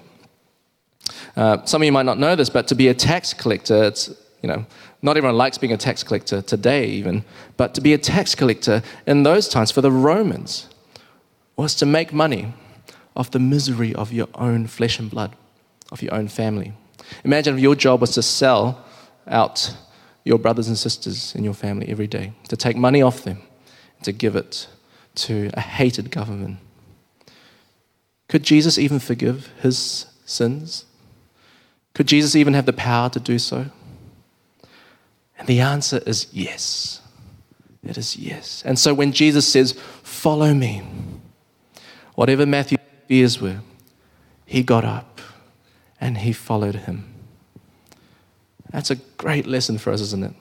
Uh, 1.37 1.63
some 1.67 1.83
of 1.83 1.85
you 1.85 1.93
might 1.93 2.07
not 2.07 2.19
know 2.19 2.35
this, 2.37 2.49
but 2.49 2.69
to 2.69 2.75
be 2.75 2.89
a 2.89 2.95
tax 2.95 3.35
collector, 3.35 3.85
it's, 3.85 4.11
you 4.43 4.49
know, 4.49 4.67
not 5.03 5.17
everyone 5.17 5.37
likes 5.37 5.59
being 5.59 5.73
a 5.73 5.77
tax 5.77 6.03
collector 6.03 6.43
today, 6.43 6.87
even, 6.87 7.25
but 7.57 7.75
to 7.75 7.81
be 7.81 7.93
a 7.93 7.99
tax 7.99 8.35
collector 8.35 8.83
in 9.07 9.23
those 9.23 9.49
times 9.49 9.71
for 9.71 9.81
the 9.81 9.91
Romans 9.91 10.69
was 11.57 11.75
to 11.77 11.87
make 11.87 12.13
money 12.13 12.53
off 13.17 13.31
the 13.31 13.39
misery 13.39 13.95
of 13.95 14.13
your 14.13 14.29
own 14.35 14.67
flesh 14.67 14.99
and 14.99 15.11
blood, 15.11 15.35
of 15.91 16.03
your 16.03 16.15
own 16.15 16.29
family. 16.29 16.73
Imagine 17.25 17.55
if 17.55 17.61
your 17.61 17.75
job 17.75 18.01
was 18.01 18.13
to 18.13 18.23
sell 18.23 18.85
out 19.27 19.75
your 20.25 20.39
brothers 20.39 20.69
and 20.69 20.77
sisters 20.77 21.35
in 21.35 21.45
your 21.45 21.55
family 21.55 21.89
every 21.89 22.07
day, 22.07 22.33
to 22.49 22.57
take 22.57 22.77
money 22.77 23.01
off 23.01 23.23
them, 23.23 23.41
to 24.03 24.13
give 24.13 24.37
it 24.37 24.69
to 25.15 25.51
a 25.55 25.61
hated 25.61 26.11
government. 26.11 26.59
Could 28.29 28.43
Jesus 28.43 28.77
even 28.77 28.99
forgive 28.99 29.51
his 29.63 30.07
sins? 30.25 30.85
Could 31.95 32.09
Jesus 32.09 32.37
even 32.37 32.55
have 32.55 32.67
the 32.67 32.73
power 32.73 33.09
to 33.11 33.21
do 33.21 33.39
so? 33.39 33.67
And 35.39 35.47
the 35.47 35.61
answer 35.61 36.01
is 36.07 36.27
yes. 36.33 37.01
It 37.83 37.99
is 37.99 38.17
yes. 38.17 38.63
And 38.67 38.79
so 38.79 38.95
when 38.95 39.13
Jesus 39.13 39.47
says, 39.47 39.73
Follow 40.03 40.55
me, 40.55 40.83
whatever 42.15 42.47
Matthew's 42.47 42.79
fears 43.07 43.41
were, 43.41 43.61
he 44.45 44.63
got 44.63 44.85
up 44.85 45.21
and 46.01 46.19
he 46.19 46.33
followed 46.33 46.75
him. 46.75 47.13
That's 48.71 48.91
a 48.91 48.97
great 49.19 49.47
lesson 49.47 49.79
for 49.79 49.93
us, 49.93 50.01
isn't 50.01 50.25
it? 50.25 50.35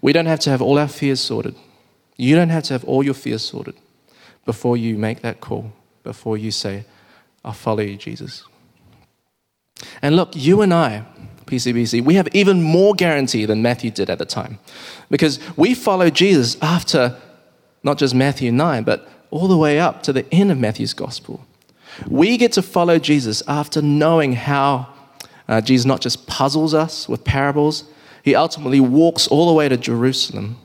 We 0.00 0.12
don't 0.12 0.26
have 0.26 0.40
to 0.40 0.50
have 0.50 0.62
all 0.62 0.78
our 0.78 0.88
fears 0.88 1.20
sorted. 1.20 1.54
You 2.16 2.34
don't 2.34 2.48
have 2.48 2.64
to 2.64 2.74
have 2.74 2.84
all 2.84 3.02
your 3.02 3.14
fears 3.14 3.42
sorted 3.42 3.76
before 4.44 4.76
you 4.76 4.96
make 4.96 5.22
that 5.22 5.40
call, 5.40 5.72
before 6.02 6.36
you 6.36 6.50
say, 6.50 6.84
I'll 7.44 7.52
follow 7.52 7.80
you, 7.80 7.96
Jesus. 7.96 8.44
And 10.02 10.16
look, 10.16 10.34
you 10.34 10.62
and 10.62 10.74
I, 10.74 11.04
PCBC, 11.48 12.04
we 12.04 12.14
have 12.14 12.28
even 12.32 12.62
more 12.62 12.94
guarantee 12.94 13.44
than 13.44 13.62
Matthew 13.62 13.90
did 13.90 14.10
at 14.10 14.18
the 14.18 14.24
time. 14.24 14.58
Because 15.10 15.40
we 15.56 15.74
follow 15.74 16.10
Jesus 16.10 16.56
after 16.62 17.16
not 17.82 17.98
just 17.98 18.14
Matthew 18.14 18.52
9, 18.52 18.84
but 18.84 19.08
all 19.30 19.48
the 19.48 19.56
way 19.56 19.78
up 19.78 20.02
to 20.04 20.12
the 20.12 20.32
end 20.32 20.50
of 20.50 20.58
Matthew's 20.58 20.94
gospel. 20.94 21.44
We 22.06 22.36
get 22.36 22.52
to 22.52 22.62
follow 22.62 22.98
Jesus 22.98 23.42
after 23.48 23.82
knowing 23.82 24.34
how 24.34 24.88
uh, 25.48 25.60
Jesus 25.60 25.86
not 25.86 26.00
just 26.00 26.26
puzzles 26.26 26.74
us 26.74 27.08
with 27.08 27.24
parables, 27.24 27.84
he 28.22 28.34
ultimately 28.34 28.80
walks 28.80 29.26
all 29.26 29.46
the 29.46 29.52
way 29.52 29.68
to 29.68 29.76
Jerusalem 29.76 30.58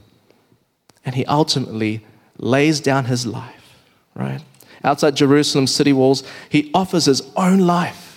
and 1.06 1.16
he 1.16 1.26
ultimately 1.26 2.06
lays 2.38 2.80
down 2.80 3.06
his 3.06 3.26
life, 3.26 3.78
right? 4.16 4.42
Outside 4.84 5.16
Jerusalem's 5.16 5.74
city 5.74 5.94
walls, 5.94 6.24
he 6.50 6.70
offers 6.74 7.06
his 7.06 7.22
own 7.36 7.60
life 7.60 8.13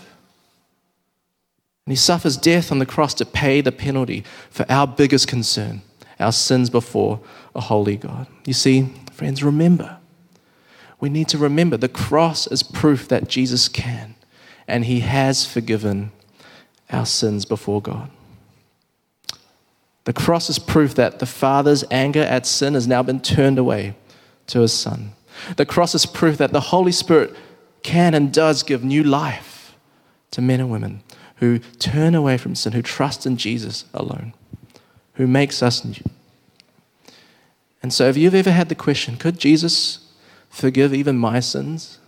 and 1.87 1.93
he 1.93 1.97
suffers 1.97 2.37
death 2.37 2.73
on 2.73 2.81
the 2.81 2.87
cross 2.87 3.15
to 3.15 3.25
pay 3.25 3.61
the 3.61 3.71
penalty 3.71 4.25
for 4.51 4.67
our 4.69 4.89
biggest 4.89 5.29
concern, 5.29 5.83
our 6.19 6.33
sins 6.33 6.69
before 6.69 7.21
a 7.55 7.61
holy 7.61 7.97
God. 7.97 8.27
You 8.45 8.55
see, 8.55 8.93
friends, 9.13 9.45
remember. 9.45 9.99
We 10.99 11.09
need 11.09 11.29
to 11.29 11.39
remember 11.39 11.77
the 11.77 11.89
cross 11.89 12.49
is 12.49 12.65
proof 12.65 13.07
that 13.09 13.29
Jesus 13.29 13.69
can 13.69 14.17
and 14.67 14.85
he 14.87 15.01
has 15.01 15.47
forgiven 15.47 16.11
our 16.91 17.07
sins 17.07 17.45
before 17.45 17.81
God. 17.81 18.11
The 20.05 20.13
cross 20.13 20.51
is 20.51 20.59
proof 20.59 20.95
that 20.97 21.21
the 21.21 21.27
Father's 21.27 21.85
anger 21.91 22.23
at 22.23 22.47
sin 22.47 22.75
has 22.75 22.89
now 22.89 23.03
been 23.03 23.21
turned 23.21 23.59
away 23.59 23.95
to 24.49 24.61
his 24.61 24.73
Son. 24.73 25.13
The 25.57 25.67
cross 25.67 25.95
is 25.95 26.07
proof 26.07 26.39
that 26.39 26.53
the 26.53 26.61
Holy 26.61 26.93
Spirit 26.93 27.35
can 27.83 28.15
and 28.15 28.33
does 28.33 28.63
give 28.65 28.83
new 28.83 29.05
life 29.05 29.77
to 30.33 30.41
men 30.41 30.61
and 30.61 30.71
women 30.71 31.03
who 31.37 31.59
turn 31.79 32.15
away 32.15 32.39
from 32.39 32.55
sin, 32.55 32.73
who 32.73 32.83
trust 32.83 33.27
in 33.27 33.37
Jesus 33.37 33.85
alone, 33.93 34.33
who 35.15 35.27
makes 35.27 35.63
us 35.63 35.85
new. 35.85 36.03
And 37.83 37.93
so, 37.93 38.09
if 38.09 38.17
you've 38.17 38.35
ever 38.35 38.51
had 38.51 38.69
the 38.69 38.75
question, 38.75 39.17
could 39.17 39.39
Jesus 39.39 40.13
forgive 40.49 40.93
even 40.93 41.19
my 41.19 41.41
sins? 41.41 41.99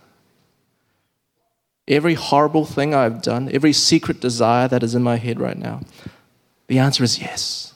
Every 1.87 2.15
horrible 2.15 2.65
thing 2.65 2.93
I've 2.93 3.21
done, 3.21 3.49
every 3.53 3.73
secret 3.73 4.19
desire 4.19 4.67
that 4.67 4.83
is 4.83 4.93
in 4.93 5.01
my 5.01 5.15
head 5.15 5.39
right 5.39 5.57
now, 5.57 5.81
the 6.67 6.79
answer 6.79 7.03
is 7.03 7.19
yes. 7.19 7.73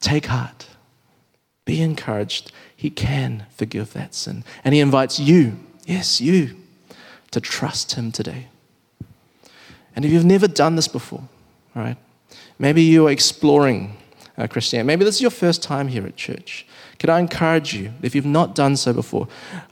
Take 0.00 0.26
heart. 0.26 0.68
Be 1.64 1.82
encouraged. 1.82 2.52
He 2.74 2.90
can 2.90 3.46
forgive 3.50 3.92
that 3.92 4.14
sin. 4.14 4.44
And 4.64 4.74
He 4.74 4.80
invites 4.80 5.18
you, 5.18 5.58
yes, 5.84 6.20
you, 6.20 6.56
to 7.30 7.40
trust 7.40 7.92
Him 7.94 8.12
today. 8.12 8.46
And 9.96 10.04
if 10.04 10.12
you've 10.12 10.24
never 10.24 10.46
done 10.46 10.76
this 10.76 10.86
before, 10.86 11.24
right, 11.74 11.96
maybe 12.58 12.82
you 12.82 13.08
are 13.08 13.10
exploring 13.10 13.96
uh, 14.38 14.46
Christianity. 14.46 14.86
Maybe 14.86 15.04
this 15.04 15.16
is 15.16 15.22
your 15.22 15.30
first 15.30 15.62
time 15.62 15.88
here 15.88 16.06
at 16.06 16.16
church. 16.16 16.66
Could 16.98 17.10
I 17.10 17.18
encourage 17.18 17.74
you, 17.74 17.92
if 18.02 18.14
you've 18.14 18.26
not 18.26 18.54
done 18.54 18.76
so 18.76 18.92
before, 18.92 19.26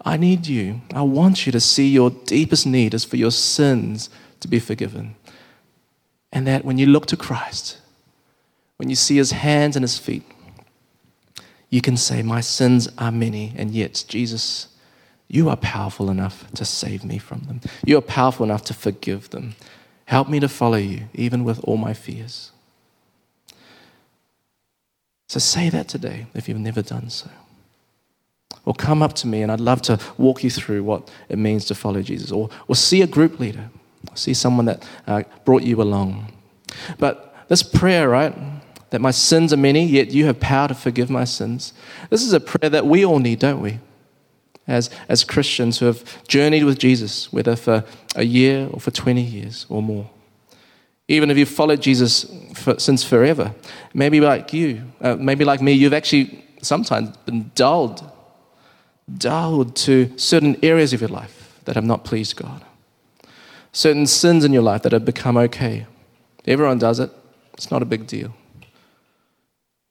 I 0.05 0.17
need 0.17 0.47
you, 0.47 0.81
I 0.95 1.03
want 1.03 1.47
you 1.47 1.53
to 1.53 1.61
see 1.61 1.89
your 1.89 2.11
deepest 2.11 2.67
need 2.67 2.95
is 2.95 3.05
for 3.05 3.17
your 3.17 3.31
sins 3.31 4.11
to 4.41 4.49
be 4.49 4.59
forgiven. 4.59 5.15
And 6.33 6.47
that 6.47 6.65
when 6.65 6.79
you 6.79 6.87
look 6.87 7.07
to 7.07 7.17
Christ, 7.17 7.79
when 8.79 8.89
you 8.89 8.97
see 8.97 9.17
his 9.17 9.31
hands 9.31 9.77
and 9.77 9.83
his 9.83 9.99
feet, 9.99 10.25
you 11.71 11.81
can 11.81 11.97
say, 11.97 12.23
My 12.23 12.41
sins 12.41 12.89
are 12.99 13.13
many, 13.13 13.53
and 13.57 13.71
yet, 13.71 14.05
Jesus, 14.09 14.69
you 15.29 15.49
are 15.49 15.57
powerful 15.57 16.11
enough 16.11 16.51
to 16.53 16.65
save 16.65 17.05
me 17.05 17.19
from 17.19 17.41
them. 17.43 17.61
You 17.85 17.99
are 17.99 18.03
powerful 18.03 18.45
enough 18.45 18.65
to 18.65 18.75
forgive 18.75 19.31
them. 19.31 19.55
Help 20.07 20.29
me 20.29 20.41
to 20.41 20.49
follow 20.49 20.77
you, 20.77 21.05
even 21.15 21.45
with 21.45 21.61
all 21.65 21.77
my 21.77 21.95
fears. 21.95 22.51
So 25.29 25.39
say 25.41 25.69
that 25.71 25.89
today 25.89 26.27
if 26.35 26.49
you've 26.49 26.59
never 26.59 26.83
done 26.83 27.11
so. 27.11 27.31
Or 28.65 28.75
come 28.75 29.03
up 29.03 29.15
to 29.15 29.27
me 29.27 29.43
and 29.43 29.51
I'd 29.51 29.61
love 29.61 29.83
to 29.83 29.99
walk 30.17 30.45
you 30.45 30.51
through 30.51 30.85
what 30.85 31.11
it 31.29 31.39
means 31.39 31.65
to 31.67 31.75
follow 31.75 32.03
Jesus. 32.03 32.31
Or, 32.31 32.49
or 32.69 32.77
see 32.77 33.03
a 33.03 33.07
group 33.07 33.41
leader, 33.41 33.69
see 34.15 34.35
someone 34.35 34.67
that 34.67 34.87
uh, 35.07 35.23
brought 35.45 35.63
you 35.63 35.83
along. 35.83 36.33
But 36.99 37.35
this 37.49 37.63
prayer, 37.63 38.09
right, 38.09 38.35
that 38.91 39.01
my 39.01 39.11
sins 39.11 39.53
are 39.53 39.59
many, 39.59 39.85
yet 39.85 40.13
you 40.13 40.27
have 40.27 40.41
power 40.41 40.69
to 40.69 40.75
forgive 40.75 41.11
my 41.11 41.25
sins, 41.25 41.73
this 42.11 42.23
is 42.23 42.33
a 42.33 42.41
prayer 42.41 42.71
that 42.71 42.87
we 42.87 43.05
all 43.05 43.19
need, 43.19 43.39
don't 43.39 43.61
we? 43.61 43.81
As, 44.67 44.89
as 45.09 45.25
Christians 45.25 45.79
who 45.79 45.87
have 45.87 46.27
journeyed 46.27 46.65
with 46.65 46.79
Jesus, 46.79 47.33
whether 47.33 47.55
for 47.55 47.85
a 48.17 48.25
year 48.25 48.69
or 48.73 48.81
for 48.81 48.91
20 48.91 49.21
years 49.21 49.67
or 49.69 49.83
more. 49.83 50.09
Even 51.07 51.31
if 51.31 51.37
you've 51.37 51.51
followed 51.51 51.83
Jesus 51.83 52.25
for, 52.55 52.79
since 52.79 53.05
forever, 53.05 53.55
maybe 53.93 54.21
like 54.21 54.55
you, 54.55 54.85
uh, 55.03 55.17
maybe 55.17 55.45
like 55.45 55.61
me, 55.61 55.73
you've 55.73 55.93
actually 55.93 56.43
sometimes 56.63 57.15
been 57.19 57.51
dulled, 57.55 58.11
dulled 59.19 59.77
to 59.77 60.17
certain 60.17 60.57
areas 60.63 60.95
of 60.95 61.01
your 61.01 61.11
life 61.11 61.61
that 61.67 61.75
have 61.75 61.85
not 61.85 62.05
pleased 62.05 62.37
God. 62.37 62.65
Certain 63.73 64.07
sins 64.07 64.45
in 64.45 64.53
your 64.53 64.63
life 64.63 64.83
that 64.83 64.93
have 64.93 65.05
become 65.05 65.37
okay. 65.37 65.87
Everyone 66.47 66.79
does 66.79 67.01
it, 67.01 67.11
it's 67.53 67.71
not 67.71 67.83
a 67.83 67.87
big 67.87 68.07
deal. 68.07 68.35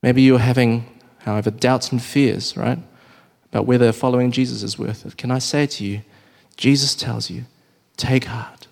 Maybe 0.02 0.22
you're 0.22 0.40
having, 0.40 0.86
however, 1.20 1.52
doubts 1.52 1.92
and 1.92 2.02
fears, 2.02 2.58
right? 2.58 2.80
About 3.54 3.68
whether 3.68 3.92
following 3.92 4.32
Jesus 4.32 4.64
is 4.64 4.80
worth 4.80 5.06
it. 5.06 5.16
Can 5.16 5.30
I 5.30 5.38
say 5.38 5.68
to 5.68 5.86
you, 5.86 6.02
Jesus 6.58 6.96
tells 6.96 7.30
you, 7.30 7.46
take 7.98 8.26
heart. 8.26 8.66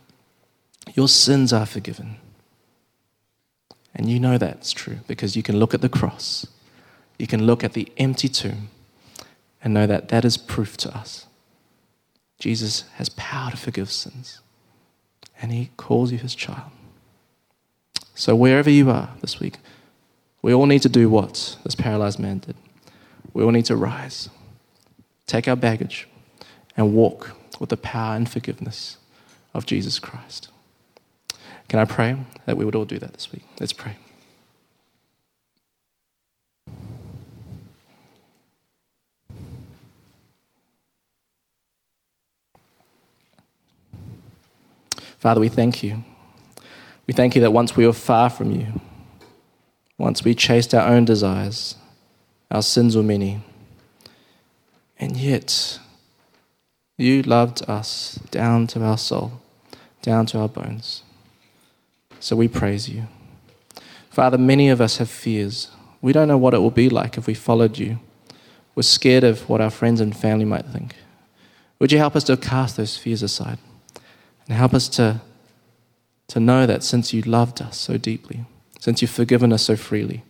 Your 0.96 1.08
sins 1.08 1.54
are 1.54 1.67
forgiven. 1.67 2.15
And 3.94 4.10
you 4.10 4.20
know 4.20 4.39
that's 4.39 4.72
true 4.72 4.98
because 5.08 5.36
you 5.36 5.44
can 5.44 5.58
look 5.58 5.76
at 5.76 5.82
the 5.82 5.89
cross, 5.89 6.48
you 7.20 7.28
can 7.28 7.46
look 7.46 7.63
at 7.63 7.74
the 7.74 7.91
empty 7.98 8.28
tomb, 8.28 8.70
and 9.63 9.72
know 9.72 9.86
that 9.86 10.10
that 10.10 10.26
is 10.26 10.36
proof 10.36 10.78
to 10.78 10.98
us. 10.98 11.28
Jesus 12.39 12.86
has 12.96 13.10
power 13.10 13.52
to 13.52 13.58
forgive 13.58 13.91
sins, 13.91 14.39
and 15.39 15.52
he 15.52 15.70
calls 15.78 16.12
you 16.12 16.17
his 16.17 16.34
child. 16.34 16.72
So, 18.15 18.36
wherever 18.36 18.72
you 18.72 18.89
are 18.89 19.12
this 19.22 19.39
week, 19.39 19.58
we 20.41 20.56
all 20.56 20.65
need 20.65 20.82
to 20.82 20.89
do 20.89 21.08
what 21.08 21.58
this 21.63 21.76
paralyzed 21.76 22.17
man 22.17 22.39
did. 22.39 22.56
We 23.32 23.44
all 23.44 23.52
need 23.52 23.65
to 23.65 23.76
rise, 23.76 24.28
take 25.32 25.48
our 25.48 25.56
baggage, 25.56 26.08
and 26.76 26.94
walk 26.94 27.32
with 27.60 27.70
the 27.70 27.78
power 27.78 28.15
and 28.15 28.30
forgiveness 28.30 28.98
of 29.54 29.65
Jesus 29.65 29.98
Christ. 29.98 30.50
Can 31.70 31.80
I 31.80 31.86
pray 31.86 32.17
that 32.46 32.58
we 32.58 32.65
would 32.65 32.76
all 32.76 32.86
do 32.86 33.00
that 33.00 33.13
this 33.13 33.32
week? 33.32 33.44
Let's 33.60 33.72
pray. 33.72 33.96
Father, 45.17 45.39
we 45.39 45.50
thank 45.50 45.84
you. 45.84 46.04
We 47.08 47.13
thank 47.13 47.36
you 47.36 47.41
that 47.41 47.52
once 47.52 47.78
we 47.78 47.86
were 47.86 47.94
far 47.94 48.30
from 48.30 48.52
you, 48.52 48.82
once 49.98 50.24
we 50.24 50.34
chased 50.34 50.74
our 50.74 50.88
own 50.88 51.06
desires, 51.06 51.76
our 52.50 52.63
sins 52.63 52.98
were 52.98 53.04
many, 53.04 53.41
and 55.02 55.18
yet 55.18 55.80
you 56.96 57.24
loved 57.24 57.68
us 57.68 58.20
down 58.30 58.68
to 58.68 58.84
our 58.84 59.00
soul, 59.00 59.42
down 60.04 60.28
to 60.28 60.40
our 60.40 60.48
bones. 60.48 61.02
So 62.20 62.36
we 62.36 62.48
praise 62.48 62.88
you. 62.88 63.08
Father, 64.12 64.38
many 64.38 64.70
of 64.70 64.80
us 64.80 64.98
have 64.98 65.10
fears. 65.10 65.72
We 66.02 66.14
don't 66.14 66.28
know 66.28 66.38
what 66.38 66.54
it 66.54 66.60
will 66.60 66.70
be 66.70 66.88
like 66.88 67.18
if 67.18 67.26
we 67.26 67.34
followed 67.34 67.80
you. 67.80 68.00
We're 68.76 68.84
scared 68.84 69.24
of 69.24 69.50
what 69.50 69.60
our 69.60 69.72
friends 69.72 70.00
and 70.00 70.16
family 70.16 70.46
might 70.46 70.66
think. 70.66 70.96
Would 71.80 71.92
you 71.92 71.98
help 71.98 72.16
us 72.16 72.24
to 72.26 72.38
cast 72.38 72.78
those 72.78 72.96
fears 72.96 73.24
aside 73.24 73.58
and 74.48 74.56
help 74.56 74.76
us 74.76 74.88
to, 74.90 75.22
to 76.28 76.40
know 76.40 76.68
that 76.68 76.84
since 76.84 77.12
you 77.12 77.24
loved 77.24 77.60
us 77.60 77.80
so 77.80 77.98
deeply, 77.98 78.46
since 78.80 79.02
you've 79.02 79.12
forgiven 79.12 79.52
us 79.52 79.64
so 79.64 79.76
freely, 79.76 80.24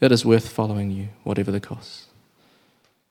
it 0.00 0.12
is 0.12 0.26
worth 0.26 0.48
following 0.50 0.90
you, 0.90 1.08
whatever 1.24 1.50
the 1.50 1.60
cost. 1.60 2.05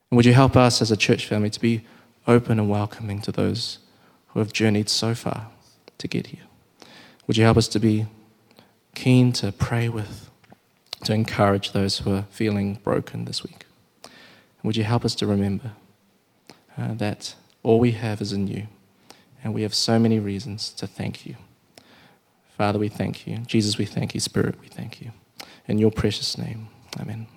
And 0.10 0.18
would 0.18 0.26
you 0.26 0.34
help 0.34 0.56
us 0.56 0.82
as 0.82 0.92
a 0.92 0.98
church 0.98 1.26
family 1.26 1.50
to 1.50 1.60
be 1.60 1.86
open 2.28 2.60
and 2.60 2.70
welcoming 2.70 3.22
to 3.22 3.32
those 3.32 3.80
who 4.28 4.40
have 4.40 4.54
journeyed 4.54 4.90
so 4.90 5.16
far 5.16 5.48
to 5.98 6.08
get 6.08 6.28
here? 6.28 6.44
Would 7.28 7.38
you 7.38 7.44
help 7.44 7.58
us 7.58 7.68
to 7.70 7.80
be 7.80 8.08
keen 8.94 9.32
to 9.34 9.52
pray 9.52 9.90
with, 9.90 10.30
to 11.04 11.14
encourage 11.14 11.72
those 11.72 12.00
who 12.00 12.14
are 12.14 12.26
feeling 12.30 12.76
broken 12.84 13.26
this 13.26 13.44
week? 13.44 13.66
would 14.66 14.76
you 14.76 14.84
help 14.84 15.06
us 15.06 15.14
to 15.16 15.28
remember 15.28 15.74
uh, 16.76 16.94
that 16.96 17.36
all 17.64 17.80
we 17.80 17.92
have 17.92 18.22
is 18.22 18.34
in 18.34 18.48
you, 18.48 18.68
and 19.44 19.54
we 19.54 19.62
have 19.62 19.74
so 19.74 20.00
many 20.00 20.20
reasons 20.20 20.70
to 20.72 20.88
thank 20.88 21.26
you. 21.26 21.36
Father, 22.58 22.80
we 22.80 22.90
thank 22.90 23.28
you. 23.28 23.38
Jesus, 23.40 23.78
we 23.78 23.86
thank 23.86 24.14
you. 24.14 24.20
Spirit, 24.20 24.60
we 24.62 24.68
thank 24.68 25.02
you. 25.02 25.12
In 25.68 25.78
your 25.78 25.92
precious 25.92 26.38
name, 26.38 26.68
amen. 27.00 27.28